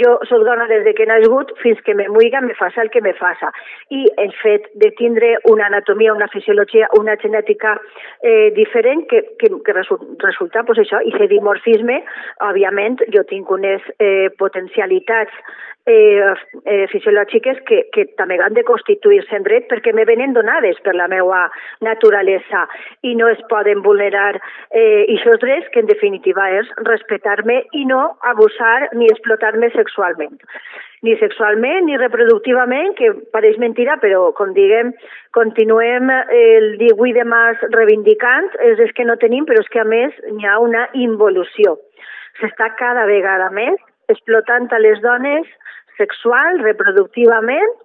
jo 0.00 0.16
soc 0.28 0.44
dona 0.48 0.66
des 0.70 0.84
de 0.86 0.94
que 0.96 1.04
he 1.04 1.10
nascut 1.10 1.52
fins 1.62 1.80
que 1.86 1.94
me 1.94 2.08
muiga, 2.08 2.40
me 2.40 2.56
faça 2.58 2.82
el 2.82 2.90
que 2.90 3.02
me 3.04 3.14
faça. 3.20 3.52
I 3.90 4.04
el 4.24 4.32
fet 4.40 4.70
de 4.80 4.90
tindre 4.98 5.34
una 5.50 5.68
anatomia, 5.70 6.14
una 6.14 6.28
fisiologia, 6.32 6.88
una 6.98 7.16
genètica 7.22 7.76
eh, 8.22 8.50
diferent 8.56 9.06
que, 9.10 9.22
que, 9.38 9.52
que 9.64 9.76
resulta 9.76 10.64
pues, 10.64 10.80
això, 10.82 11.02
i 11.04 11.14
aquest 11.14 11.30
dimorfisme, 11.30 12.00
òbviament, 12.48 13.04
jo 13.14 13.24
tinc 13.28 13.50
unes 13.54 13.84
eh, 13.98 14.30
potencialitats 14.40 15.44
eh, 15.86 16.34
eh, 16.64 16.86
fisiològiques 16.88 17.60
que, 17.68 17.80
que 17.92 18.06
també 18.18 18.38
han 18.40 18.56
de 18.56 18.64
constituir-se 18.64 19.36
en 19.36 19.44
dret 19.44 19.68
perquè 19.68 19.92
me 19.92 20.06
venen 20.08 20.32
donades 20.36 20.80
per 20.84 20.94
la 20.96 21.08
meva 21.12 21.44
naturalesa 21.84 22.64
i 23.04 23.14
no 23.18 23.28
es 23.28 23.42
poden 23.50 23.82
vulnerar 23.84 24.38
eh, 24.70 24.83
aquests 25.16 25.42
drets 25.42 25.70
que 25.72 25.82
en 25.84 25.90
definitiva 25.90 26.48
és 26.60 26.70
respectar-me 26.88 27.60
i 27.72 27.84
no 27.90 28.02
abusar 28.32 28.90
ni 28.94 29.10
explotar-me 29.12 29.70
sexualment 29.76 30.40
ni 31.04 31.14
sexualment 31.20 31.84
ni 31.84 31.98
reproductivament, 32.00 32.94
que 32.96 33.10
pareix 33.34 33.58
mentira, 33.60 33.98
però 34.00 34.30
com 34.38 34.54
diguem, 34.56 34.94
continuem 35.36 36.08
el 36.32 36.70
18 36.80 37.12
de 37.18 37.26
març 37.28 37.64
reivindicant, 37.74 38.48
és, 38.70 38.80
és 38.80 38.94
que 38.96 39.04
no 39.04 39.18
tenim, 39.20 39.44
però 39.44 39.60
és 39.60 39.68
que 39.68 39.82
a 39.82 39.88
més 39.88 40.16
hi 40.32 40.48
ha 40.48 40.56
una 40.64 40.86
involució. 40.96 41.76
S'està 42.40 42.70
cada 42.80 43.04
vegada 43.10 43.50
més 43.52 43.76
explotant 44.08 44.70
a 44.72 44.80
les 44.80 45.00
dones 45.04 45.50
sexual, 46.00 46.62
reproductivament, 46.64 47.76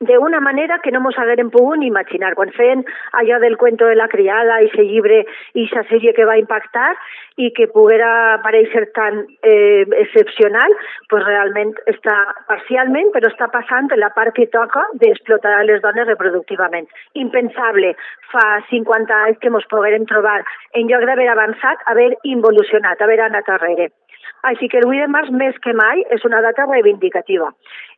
d'una 0.00 0.40
manera 0.40 0.78
que 0.80 0.90
no 0.90 1.00
mos 1.04 1.18
haguérem 1.18 1.50
pogut 1.52 1.76
ni 1.78 1.86
imaginar. 1.86 2.34
Quan 2.34 2.50
feien 2.56 2.84
allò 3.20 3.38
del 3.38 3.58
cuento 3.60 3.84
de 3.84 3.96
la 3.96 4.08
criada, 4.08 4.62
i 4.64 4.70
se 4.72 4.84
llibre 4.88 5.26
i 5.52 5.66
sa 5.68 5.84
sèrie 5.90 6.14
que 6.16 6.24
va 6.24 6.38
impactar 6.40 6.88
i 7.36 7.50
que 7.56 7.68
poguera 7.68 8.08
aparèixer 8.38 8.86
tan 8.96 9.20
eh, 9.44 9.84
excepcional, 10.00 10.72
pues 11.12 11.24
realment 11.28 11.74
està 11.92 12.16
parcialment, 12.48 13.12
però 13.12 13.28
està 13.28 13.50
passant 13.52 13.92
en 13.92 14.00
la 14.00 14.12
part 14.16 14.34
que 14.36 14.48
toca 14.48 14.86
d'explotar 15.04 15.58
les 15.68 15.84
dones 15.84 16.08
reproductivament. 16.08 16.88
Impensable 17.12 17.92
fa 18.32 18.46
50 18.72 19.22
anys 19.28 19.40
que 19.44 19.52
mos 19.52 19.68
poguérem 19.68 20.08
trobar, 20.08 20.40
en 20.72 20.88
lloc 20.88 21.04
d'haver 21.04 21.28
avançat, 21.28 21.84
haver 21.92 22.14
involucionat, 22.24 23.02
haver 23.04 23.20
anat 23.28 23.52
darrere. 23.52 23.90
Així 24.48 24.68
que 24.72 24.78
el 24.80 24.86
8 24.88 25.02
de 25.02 25.08
març 25.12 25.32
més 25.42 25.56
que 25.64 25.74
mai 25.76 26.04
és 26.16 26.24
una 26.28 26.40
data 26.44 26.66
reivindicativa 26.68 27.50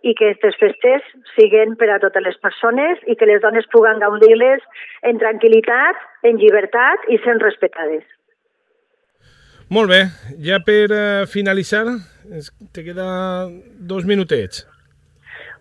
i 0.02 0.14
que 0.18 0.33
aquestes 0.33 0.59
festes 0.61 1.05
siguen 1.37 1.76
per 1.78 1.90
a 1.94 2.00
totes 2.02 2.24
les 2.24 2.38
persones 2.42 2.98
i 3.07 3.16
que 3.18 3.28
les 3.31 3.42
dones 3.44 3.68
puguen 3.74 4.02
gaudir-les 4.02 4.64
en 5.09 5.22
tranquil·litat, 5.22 6.02
en 6.26 6.40
llibertat 6.42 7.07
i 7.09 7.20
sent 7.22 7.42
respectades. 7.44 8.02
Molt 9.72 9.88
bé, 9.88 10.02
ja 10.44 10.59
per 10.61 10.90
uh, 10.90 11.24
finalitzar, 11.31 11.87
te 12.74 12.85
queda 12.85 13.48
dos 13.78 14.05
minutets. 14.05 14.66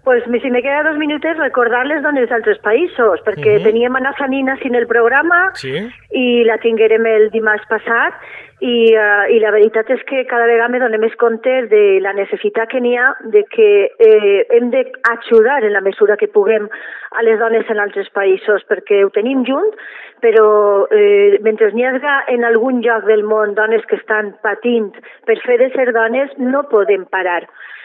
Pues 0.04 0.24
si 0.26 0.50
me 0.50 0.64
queda 0.64 0.82
dos 0.82 0.98
minutos 0.98 1.38
recordar-les 1.38 2.02
dones 2.02 2.28
d'altres 2.30 2.58
països, 2.66 3.22
perquè 3.22 3.54
uh 3.54 3.60
-huh. 3.60 3.64
teníem 3.64 3.96
Anna 3.96 4.14
Fanina 4.18 4.58
sin 4.58 4.74
el 4.76 4.88
programa 4.88 5.52
sí. 5.54 5.78
i 6.10 6.44
la 6.44 6.58
tinguérem 6.58 7.06
el 7.06 7.30
dimarts 7.30 7.68
passat 7.70 8.14
i, 8.62 8.94
uh, 8.94 9.26
i 9.34 9.40
la 9.42 9.52
veritat 9.56 9.90
és 9.90 10.02
que 10.06 10.22
cada 10.30 10.46
vegada 10.46 10.70
me 10.70 10.82
donem 10.84 11.02
més 11.02 11.16
compte 11.22 11.54
de 11.72 11.82
la 12.06 12.14
necessitat 12.14 12.70
que 12.70 12.82
n'hi 12.84 12.94
ha 12.94 13.08
de 13.34 13.42
que 13.50 13.70
eh, 13.90 14.44
hem 14.54 14.70
d'ajudar 14.74 15.64
en 15.66 15.74
la 15.74 15.82
mesura 15.82 16.18
que 16.18 16.30
puguem 16.30 16.70
a 17.18 17.26
les 17.26 17.42
dones 17.42 17.66
en 17.74 17.82
altres 17.82 18.12
països, 18.14 18.62
perquè 18.70 19.02
ho 19.04 19.10
tenim 19.18 19.42
junt, 19.50 19.74
però 20.22 20.46
eh, 20.94 21.42
mentre 21.42 21.72
n'hi 21.74 21.88
hagi 21.90 22.14
en 22.36 22.46
algun 22.46 22.84
lloc 22.86 23.10
del 23.10 23.26
món 23.26 23.58
dones 23.58 23.84
que 23.90 23.98
estan 23.98 24.36
patint 24.46 24.94
per 25.26 25.40
fer 25.42 25.58
de 25.58 25.72
ser 25.74 25.90
dones, 25.98 26.38
no 26.38 26.68
podem 26.70 27.10
parar 27.10 27.42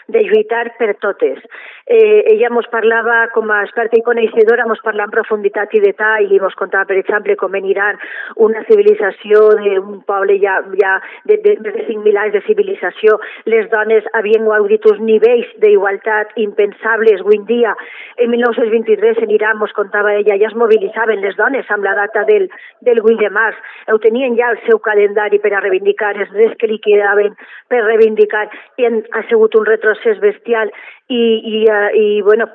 de 0.07 0.23
lluitar 0.23 0.71
per 0.77 0.95
totes. 1.03 1.39
Eh, 1.85 2.23
ella 2.33 2.49
ens 2.51 2.69
parlava 2.71 3.27
com 3.35 3.51
a 3.51 3.61
experta 3.65 3.97
i 3.99 4.03
coneixedora, 4.03 4.65
ens 4.67 4.83
parlava 4.83 5.09
en 5.09 5.15
profunditat 5.15 5.75
i 5.75 5.83
detall 5.83 6.31
i 6.31 6.39
ens 6.39 6.55
contava, 6.59 6.87
per 6.87 6.97
exemple, 6.99 7.35
com 7.39 7.55
en 7.59 7.67
Iran 7.67 7.99
una 8.47 8.63
civilització 8.69 9.43
d'un 9.59 10.01
poble 10.07 10.39
ja, 10.43 10.61
ja 10.79 10.97
de, 11.25 11.37
de 11.43 11.57
més 11.63 11.75
de 11.75 11.85
5.000 11.89 12.21
anys 12.23 12.35
de 12.37 12.43
civilització, 12.47 13.17
les 13.45 13.67
dones 13.73 14.07
havien 14.17 14.47
gaudit 14.47 14.85
uns 14.91 15.01
nivells 15.03 15.49
d'igualtat 15.63 16.33
impensables. 16.37 17.21
Avui 17.27 17.41
dia. 17.49 17.73
En 18.17 18.31
1923 18.31 19.23
en 19.25 19.31
Iran 19.35 19.61
ens 19.61 19.75
contava 19.75 20.13
ella, 20.15 20.37
ja 20.39 20.47
es 20.47 20.55
mobilitzaven 20.55 21.21
les 21.25 21.35
dones 21.35 21.67
amb 21.73 21.83
la 21.83 21.95
data 21.97 22.23
del, 22.29 22.47
del 22.87 23.03
8 23.03 23.17
de 23.19 23.29
març, 23.33 23.59
ho 23.91 23.99
tenien 24.03 24.37
ja 24.39 24.53
el 24.53 24.61
seu 24.65 24.79
calendari 24.79 25.41
per 25.43 25.51
a 25.53 25.61
reivindicar 25.63 26.15
els 26.15 26.31
drets 26.31 26.55
que 26.61 26.69
li 26.71 26.79
quedaven 26.83 27.35
per 27.67 27.83
reivindicar 27.83 28.47
i 28.79 28.87
han, 28.87 29.01
ha 29.11 29.23
sigut 29.27 29.55
un 29.59 29.67
retros 29.67 29.97
procés 29.97 30.19
bestial. 30.19 30.71
I, 31.07 31.15
i, 31.15 31.59
uh, 31.71 31.87
i 31.95 32.21
bueno, 32.21 32.49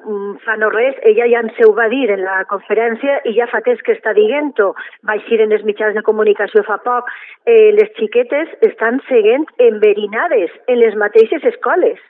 fa 0.45 0.59
no 0.61 0.69
res, 0.69 0.99
ella 1.09 1.25
ja 1.31 1.41
ens 1.41 1.57
ho 1.65 1.71
va 1.73 1.87
dir 1.89 2.11
en 2.13 2.21
la 2.21 2.43
conferència 2.51 3.23
i 3.25 3.33
ja 3.33 3.47
fa 3.49 3.63
temps 3.65 3.81
que 3.81 3.95
està 3.97 4.13
dient-ho, 4.13 4.75
va 5.09 5.17
eixir 5.17 5.41
en 5.41 5.55
els 5.57 5.65
mitjans 5.65 5.97
de 5.97 6.03
comunicació 6.05 6.61
fa 6.67 6.77
poc, 6.85 7.09
eh, 7.49 7.73
les 7.73 7.89
xiquetes 8.03 8.51
estan 8.67 8.99
seguint 9.09 9.47
enverinades 9.63 10.51
en 10.67 10.81
les 10.83 10.97
mateixes 10.99 11.45
escoles. 11.53 12.01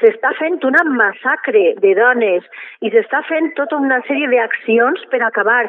S'està 0.00 0.32
fent 0.36 0.58
una 0.68 0.82
massacre 0.98 1.62
de 1.82 1.92
dones 1.96 2.44
i 2.84 2.90
s'està 2.92 3.22
fent 3.30 3.52
tota 3.58 3.78
una 3.80 4.00
sèrie 4.08 4.28
d'accions 4.32 5.06
per 5.12 5.22
acabar 5.24 5.62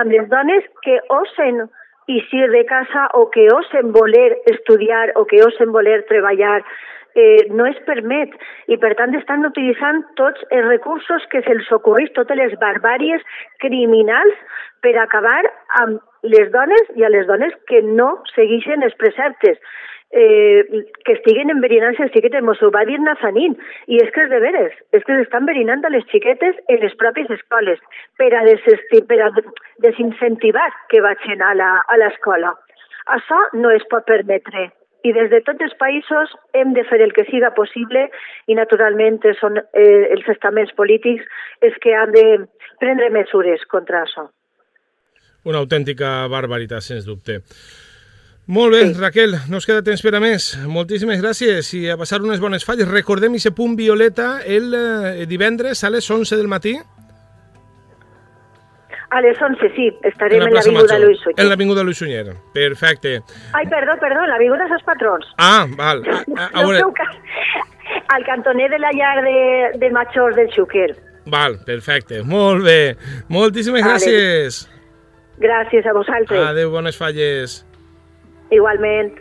amb 0.00 0.14
les 0.14 0.28
dones 0.30 0.68
que 0.86 1.00
osen 1.18 1.66
eixir 2.14 2.46
de 2.52 2.62
casa 2.70 3.08
o 3.18 3.26
que 3.34 3.48
osen 3.52 3.92
voler 3.92 4.30
estudiar 4.54 5.10
o 5.20 5.26
que 5.28 5.42
osen 5.44 5.72
voler 5.72 6.00
treballar 6.08 6.60
eh, 7.14 7.46
no 7.50 7.66
es 7.66 7.78
permet. 7.86 8.34
I 8.68 8.78
per 8.82 8.94
tant 8.98 9.14
estan 9.18 9.46
utilitzant 9.46 10.02
tots 10.20 10.44
els 10.50 10.68
recursos 10.68 11.26
que 11.32 11.42
se'ls 11.46 11.70
ocorrís, 11.78 12.12
totes 12.18 12.38
les 12.38 12.54
barbàries 12.60 13.24
criminals 13.64 14.44
per 14.84 14.96
acabar 15.00 15.40
amb 15.80 16.00
les 16.22 16.50
dones 16.52 16.94
i 16.96 17.04
a 17.04 17.12
les 17.12 17.26
dones 17.26 17.54
que 17.70 17.82
no 17.84 18.14
segueixen 18.34 18.84
els 18.84 18.96
preceptes 19.00 19.60
eh, 20.14 20.84
que 21.04 21.16
estiguen 21.16 21.50
enverinant 21.50 21.96
les 21.98 22.12
xiquetes, 22.14 22.44
mos 22.46 22.62
ho 22.62 22.70
va 22.74 22.84
dir 22.88 23.00
Nazanín, 23.02 23.56
i 23.90 23.98
és 24.02 24.12
que 24.14 24.24
és 24.24 24.30
de 24.30 24.40
veres, 24.44 24.76
és 24.94 25.02
que 25.02 25.18
s'estan 25.18 25.44
enverinant 25.44 25.84
a 25.84 25.92
les 25.92 26.06
xiquetes 26.12 26.60
en 26.68 26.80
les 26.84 26.94
pròpies 27.00 27.32
escoles 27.34 27.82
per 28.20 28.30
a, 28.30 28.44
per 29.10 29.20
a 29.26 29.32
desincentivar 29.88 30.70
que 30.92 31.02
vagin 31.04 31.42
a 31.42 31.52
l'escola. 31.98 32.54
Això 33.18 33.42
no 33.58 33.74
es 33.74 33.84
pot 33.90 34.06
permetre 34.08 34.70
i 35.04 35.12
des 35.12 35.30
de 35.30 35.40
tots 35.44 35.60
els 35.66 35.74
països 35.80 36.32
hem 36.56 36.72
de 36.76 36.84
fer 36.88 37.00
el 37.04 37.12
que 37.16 37.26
siga 37.28 37.52
possible 37.56 38.06
i 38.48 38.56
naturalment 38.56 39.20
són 39.40 39.60
eh, 39.60 40.10
els 40.16 40.28
estaments 40.32 40.72
polítics 40.78 41.24
els 41.60 41.76
que 41.84 41.94
han 41.94 42.12
de 42.16 42.24
prendre 42.80 43.10
mesures 43.12 43.64
contra 43.70 44.02
això. 44.04 44.28
Una 45.44 45.60
autèntica 45.60 46.24
barbaritat, 46.32 46.82
sens 46.82 47.04
dubte. 47.04 47.42
Molt 48.46 48.74
bé, 48.74 48.80
sí. 48.86 49.00
Raquel, 49.00 49.36
no 49.48 49.60
us 49.60 49.66
queda 49.68 49.84
temps 49.84 50.02
per 50.04 50.14
a 50.16 50.20
més. 50.20 50.50
Moltíssimes 50.68 51.20
gràcies 51.20 51.70
i 51.76 51.86
a 51.92 51.96
passar 52.00 52.20
unes 52.24 52.40
bones 52.40 52.64
falles. 52.64 52.88
Recordem 52.88 53.36
aquest 53.36 53.56
punt 53.56 53.76
violeta 53.76 54.38
el 54.44 54.72
eh, 54.76 55.24
divendres 55.28 55.84
a 55.84 55.92
les 55.92 56.10
11 56.10 56.36
del 56.36 56.48
matí. 56.52 56.74
A 59.10 59.20
les 59.20 59.40
11, 59.40 59.68
sí, 59.76 59.90
estarem 60.02 60.42
en 60.42 60.54
l'Avinguda 60.54 60.98
Luis 60.98 61.20
Sunyer. 61.20 61.40
En 61.40 61.48
l'Avinguda 61.50 61.84
Luis 61.84 61.98
Sunyer, 61.98 62.34
perfecte. 62.54 63.20
Ai, 63.52 63.66
perdó, 63.70 63.98
perdó, 64.00 64.24
l'Avinguda 64.26 64.66
Sos 64.68 64.82
Patrons. 64.82 65.26
Ah, 65.38 65.66
val. 65.76 66.02
A, 66.08 66.22
a, 66.40 66.46
a 66.52 66.66
veure... 66.66 66.82
Al 68.14 68.24
cantoner 68.24 68.70
de 68.70 68.78
la 68.78 68.90
llar 68.92 69.22
de, 69.24 69.78
de 69.78 69.90
Majors 69.90 70.36
del 70.36 70.48
Xúquer. 70.54 70.94
Val, 71.26 71.58
perfecte, 71.66 72.22
molt 72.22 72.64
bé. 72.64 72.96
Moltíssimes 73.28 73.84
vale. 73.84 73.94
gràcies. 73.94 74.64
Gràcies 75.40 75.86
a 75.86 75.94
vosaltres. 75.96 76.40
Adéu, 76.48 76.70
bones 76.72 76.98
falles. 76.98 77.62
Igualment. 78.50 79.14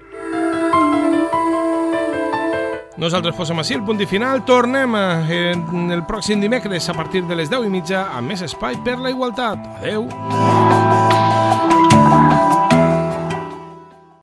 Nosaltres 3.01 3.33
posem 3.33 3.57
així 3.57 3.73
el 3.77 3.83
punt 3.85 4.01
i 4.03 4.07
final. 4.09 4.43
Tornem 4.45 4.93
eh, 4.99 5.53
el 5.95 6.05
pròxim 6.09 6.43
dimecres 6.43 6.89
a 6.89 6.97
partir 6.97 7.23
de 7.25 7.37
les 7.39 7.49
10 7.49 7.65
i 7.67 7.73
mitja 7.73 8.07
amb 8.13 8.33
més 8.33 8.45
espai 8.45 8.77
per 8.85 8.99
la 9.01 9.13
igualtat. 9.13 9.65
Adeu. 9.81 11.32